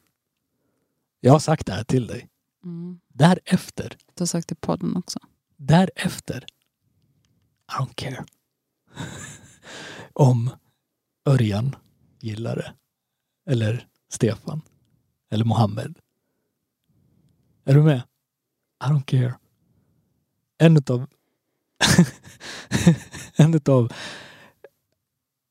[1.24, 2.28] Jag har sagt det här till dig.
[2.64, 5.18] mm, Därefter, du har sagt i podden också.
[5.56, 6.44] därefter,
[7.70, 8.24] I don't care.
[10.12, 10.50] Om
[11.26, 11.76] Örjan
[12.20, 12.74] gillar det.
[13.50, 14.62] Eller Stefan.
[15.30, 15.98] eller Mohammed.
[17.64, 18.02] Är du med?
[18.84, 19.34] I don't care.
[20.58, 21.06] En utav
[23.36, 23.92] en utav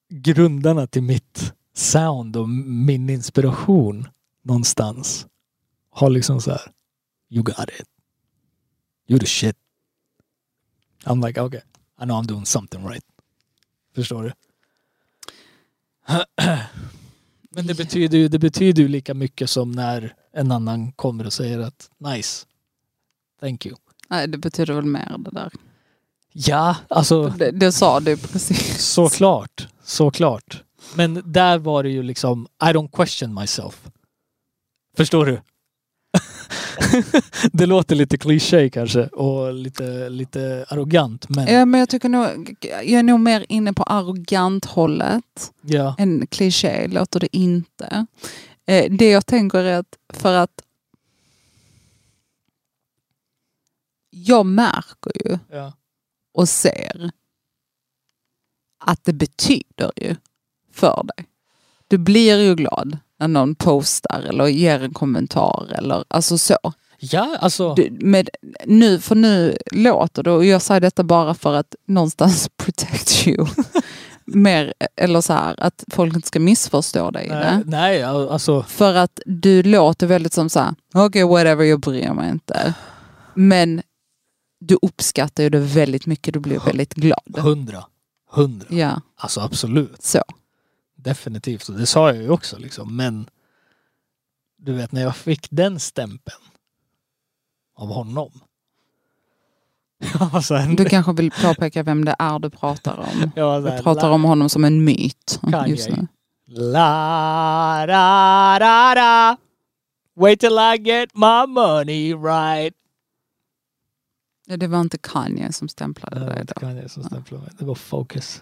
[0.09, 4.07] grundarna till mitt sound och min inspiration
[4.43, 5.27] någonstans
[5.91, 6.71] har liksom så här
[7.29, 7.87] You got it.
[9.07, 9.55] You the shit.
[11.03, 11.61] I'm like okay,
[12.01, 13.03] I know I'm doing something right.
[13.95, 14.31] Förstår du?
[17.49, 21.33] Men det betyder ju det betyder ju lika mycket som när en annan kommer och
[21.33, 22.45] säger att nice.
[23.39, 23.75] Thank you.
[24.09, 25.51] Nej, det betyder väl mer det där.
[26.33, 28.85] Ja, alltså Det, det sa du precis.
[28.85, 29.67] såklart.
[29.83, 30.63] Såklart.
[30.95, 33.87] Men där var det ju liksom I don't question myself.
[34.97, 35.41] Förstår du?
[37.51, 42.55] det låter lite kliché kanske och lite, lite arrogant men Ja, men jag tycker nog,
[42.61, 45.51] jag är nog mer inne på arrogant hållet.
[45.61, 45.95] ja.
[45.97, 48.05] En kliché låter det inte.
[48.65, 50.61] Eh, det jag tänker är att för att
[54.09, 55.73] jag märker ju ja.
[56.33, 57.11] och ser
[58.85, 60.15] att det betyder ju
[60.71, 61.25] för dig.
[61.87, 66.57] Du blir ju glad när någon postar eller ger en kommentar eller alltså så.
[66.99, 67.75] Ja, alltså.
[67.75, 68.29] Du, med,
[68.65, 73.47] nu, för nu låter det, och jag säger detta bara för att någonstans protect you.
[74.25, 77.63] Mer, eller så här, att folk inte ska missförstå dig nej, det.
[77.65, 78.63] nej, alltså.
[78.63, 82.73] För att du låter väldigt som så här, okej okay, whatever, jag bryr mig inte.
[83.33, 83.81] Men
[84.59, 87.37] du uppskattar ju det väldigt mycket, du blir väldigt glad.
[87.37, 87.83] Hundra.
[88.31, 88.67] Hundra.
[88.69, 90.03] Ja, Alltså absolut.
[90.03, 90.23] så.
[91.01, 91.69] Definitivt.
[91.69, 92.95] Och det sa jag ju också liksom.
[92.95, 93.29] Men
[94.57, 96.41] du vet när jag fick den stämpeln
[97.75, 98.31] av honom.
[100.43, 103.31] Så här, Du kanske vill påpeka vem det är du pratar om.
[103.35, 105.67] så här, Du pratar la- om honom som en myt Kanye.
[105.71, 106.07] just nu.
[106.45, 109.37] La da da da.
[110.15, 112.73] Wait till I get my money right.
[114.47, 116.53] Ja, det var inte Kanye som stämplade dig då.
[116.59, 117.51] Kanye som stämplade mig.
[117.59, 118.41] Det var Focus.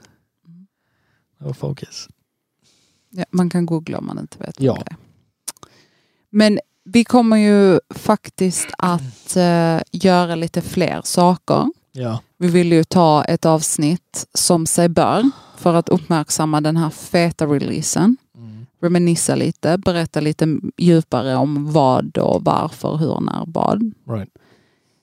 [1.38, 2.08] Det var Focus.
[3.10, 4.74] Ja, man kan googla om man inte vet Ja.
[4.74, 4.98] vad det är.
[6.30, 11.72] Men vi kommer ju faktiskt att eh, göra lite fler saker.
[11.92, 12.20] Ja.
[12.38, 17.46] Vi vill ju ta ett avsnitt som sig bör för att uppmärksamma den här feta
[17.46, 18.18] releasen.
[18.36, 18.66] Mm.
[18.82, 23.94] Reminissa lite, berätta lite djupare om vad och varför, hur, när, vad.
[24.08, 24.30] Right.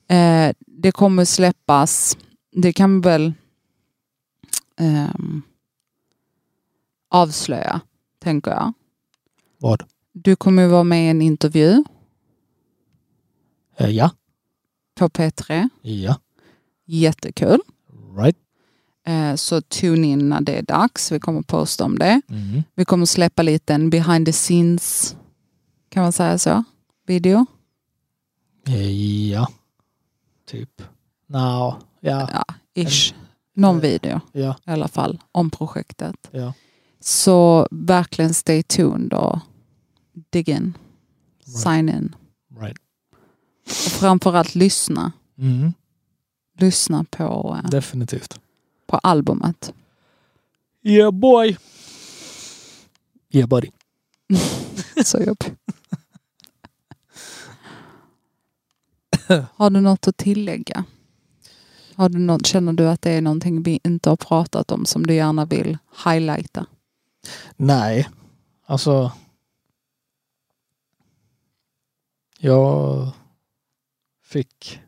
[0.08, 2.16] Eh, det kommer släppas,
[2.52, 3.32] det kan väl
[4.80, 5.42] ehm,
[7.08, 7.80] avslöja,
[8.26, 8.72] tänker jag.
[9.58, 9.82] Vad?
[10.12, 11.84] Du kommer ju vara med i en intervju
[13.76, 14.10] Eh, ja.
[14.94, 15.68] på P3.
[15.82, 16.16] Ja.
[16.86, 17.58] Jättekul.
[18.18, 18.36] Right.
[19.06, 21.12] Eh, så tune in när det är dags.
[21.12, 22.20] Vi kommer posta om det.
[22.28, 22.62] Mm.
[22.74, 25.16] Vi kommer släppa lite en behind the scenes,
[25.88, 26.64] kan man säga så,
[27.06, 27.46] video.
[28.66, 28.90] Eh,
[29.30, 29.48] Ja.
[30.46, 30.82] Typ.
[31.26, 31.74] No.
[32.00, 32.30] Ja.
[32.32, 32.44] Ja,
[32.74, 33.14] ish.
[33.54, 34.56] Någon video Ja.
[34.66, 36.28] i alla fall om projektet.
[36.30, 36.52] Ja.
[37.00, 39.38] Så verkligen stay tuned och
[40.30, 40.78] dig in.
[41.46, 41.58] Right.
[41.62, 42.14] Sign in.
[42.60, 42.78] Right.
[43.66, 45.12] Och framförallt lyssna.
[45.38, 45.72] Mm.
[46.58, 48.40] Lyssna på, eh, Definitivt.
[48.86, 49.72] på albumet.
[50.82, 51.56] Yeah boy.
[53.30, 53.70] Yeah buddy.
[55.04, 55.52] Så jobbigt.
[59.54, 60.84] Har du något att tillägga?
[61.94, 65.06] Har du något, känner du att det är någonting vi inte har pratat om som
[65.06, 66.66] du gärna vill highlighta?
[67.56, 68.08] Nej.
[68.64, 69.12] Alltså.
[72.38, 73.12] Jag
[74.22, 74.80] fick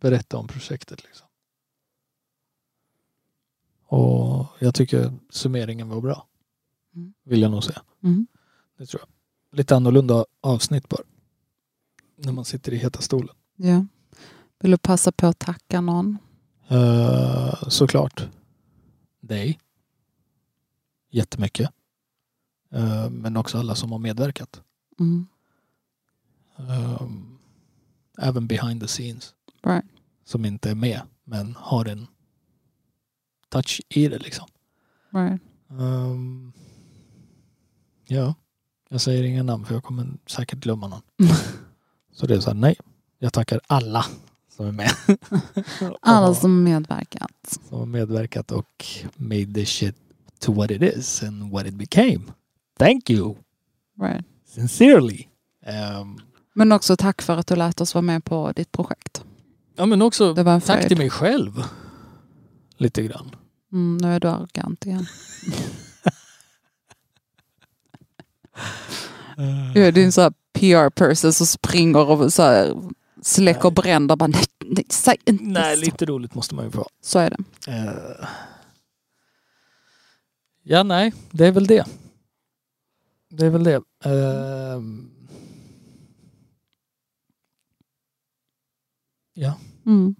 [0.00, 1.04] berätta om projektet.
[1.04, 1.26] Liksom.
[3.86, 6.26] Och jag tycker summeringen var bra.
[6.94, 7.14] Mm.
[7.24, 7.82] Vill jag nog säga.
[8.02, 8.26] Mm.
[8.78, 9.08] Det tror jag.
[9.58, 11.02] Lite annorlunda avsnitt bara.
[12.16, 13.36] När man sitter i heta stolen.
[13.56, 13.86] Ja.
[14.58, 16.18] Vill du passa på att tacka någon?
[16.70, 18.28] Uh, såklart.
[19.20, 19.58] Dig.
[21.10, 21.70] Jättemycket.
[22.74, 24.62] Uh, men också alla som har medverkat.
[25.00, 25.26] Mm.
[26.56, 27.38] Um,
[28.18, 29.34] även behind the scenes.
[29.62, 29.84] Right.
[30.24, 32.06] Som inte är med men har en
[33.48, 34.48] touch i det liksom.
[35.10, 35.40] Right.
[35.68, 36.52] Um,
[38.06, 38.34] ja,
[38.88, 41.02] jag säger inga namn för jag kommer säkert glömma någon.
[42.12, 42.76] Så det är så här, nej.
[43.18, 44.06] Jag tackar alla
[44.48, 44.90] som är med.
[46.00, 47.58] Alla som medverkat.
[47.68, 49.96] som har medverkat och made this shit
[50.40, 52.20] to what it is and what it became.
[52.78, 53.36] Thank you
[54.02, 54.24] Right.
[54.54, 55.26] sincerely.
[56.00, 56.18] Um,
[56.54, 59.24] Men också tack för att du lät oss vara med på ditt projekt.
[59.76, 60.88] ja men också tack fröjd.
[60.88, 61.62] till mig själv.
[62.76, 63.36] Lite grann.
[63.72, 65.06] Mm, nu är du arrogant igen.
[69.74, 72.76] Jag är din så PR-person som springer och så här
[73.22, 74.16] släcker bränder.
[74.16, 75.84] Bara, nej, nej, säg inte Nej, så.
[75.84, 76.86] lite roligt måste man ju få.
[77.02, 77.36] Så är det.
[77.72, 78.28] Eh,
[80.70, 81.84] Ja, nej, det är väl det.
[83.30, 83.74] Det är väl det.
[84.04, 84.80] Eh,
[89.34, 89.54] Ja.
[89.86, 90.14] Mm.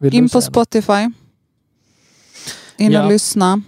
[0.00, 0.40] In på?
[0.40, 1.10] Spotify.
[2.76, 3.02] In Ja.
[3.04, 3.62] och lyssna.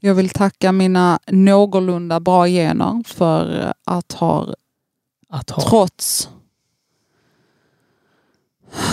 [0.00, 4.54] Jag vill tacka mina någorlunda bra gener för att ha,
[5.28, 5.68] Att ha.
[5.68, 6.28] trots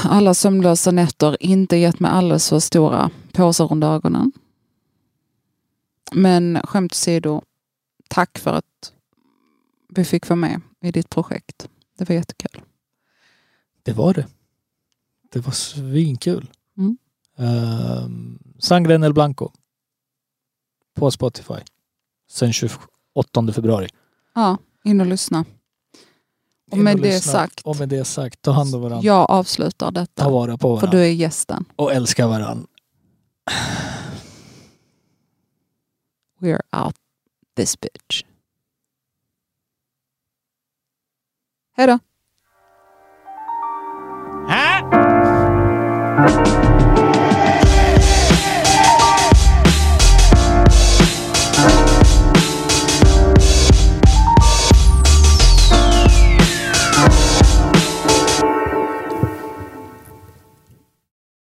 [0.03, 4.31] alla sömnlösa nätter, inte gett mig alldeles för stora påsar under ögonen.
[6.15, 7.41] Men skämt åsido,
[8.09, 8.93] tack för att
[9.89, 11.69] vi fick vara med i ditt projekt.
[11.97, 12.61] Det var jättekul.
[13.83, 14.27] Det var det.
[15.31, 16.51] Det var svinkul.
[16.77, 16.97] Mm.
[17.37, 19.49] Um, Sangre en el Blanco.
[20.95, 21.53] På Spotify.
[22.29, 22.71] Sen 28
[23.53, 23.87] februari.
[24.35, 25.45] Ja, in och lyssna.
[26.71, 27.31] Och med det lyssna.
[27.31, 29.05] sagt, Och med det sagt, ta hand om varandra.
[29.05, 30.29] jag avslutar Ta detta.
[30.29, 30.91] vara på För varandra.
[30.99, 31.65] du är gästen.
[31.75, 32.67] Och älska varandra.
[36.41, 36.95] We are out
[37.55, 38.23] this bitch.
[41.77, 41.99] Hej
[44.47, 44.81] Huh?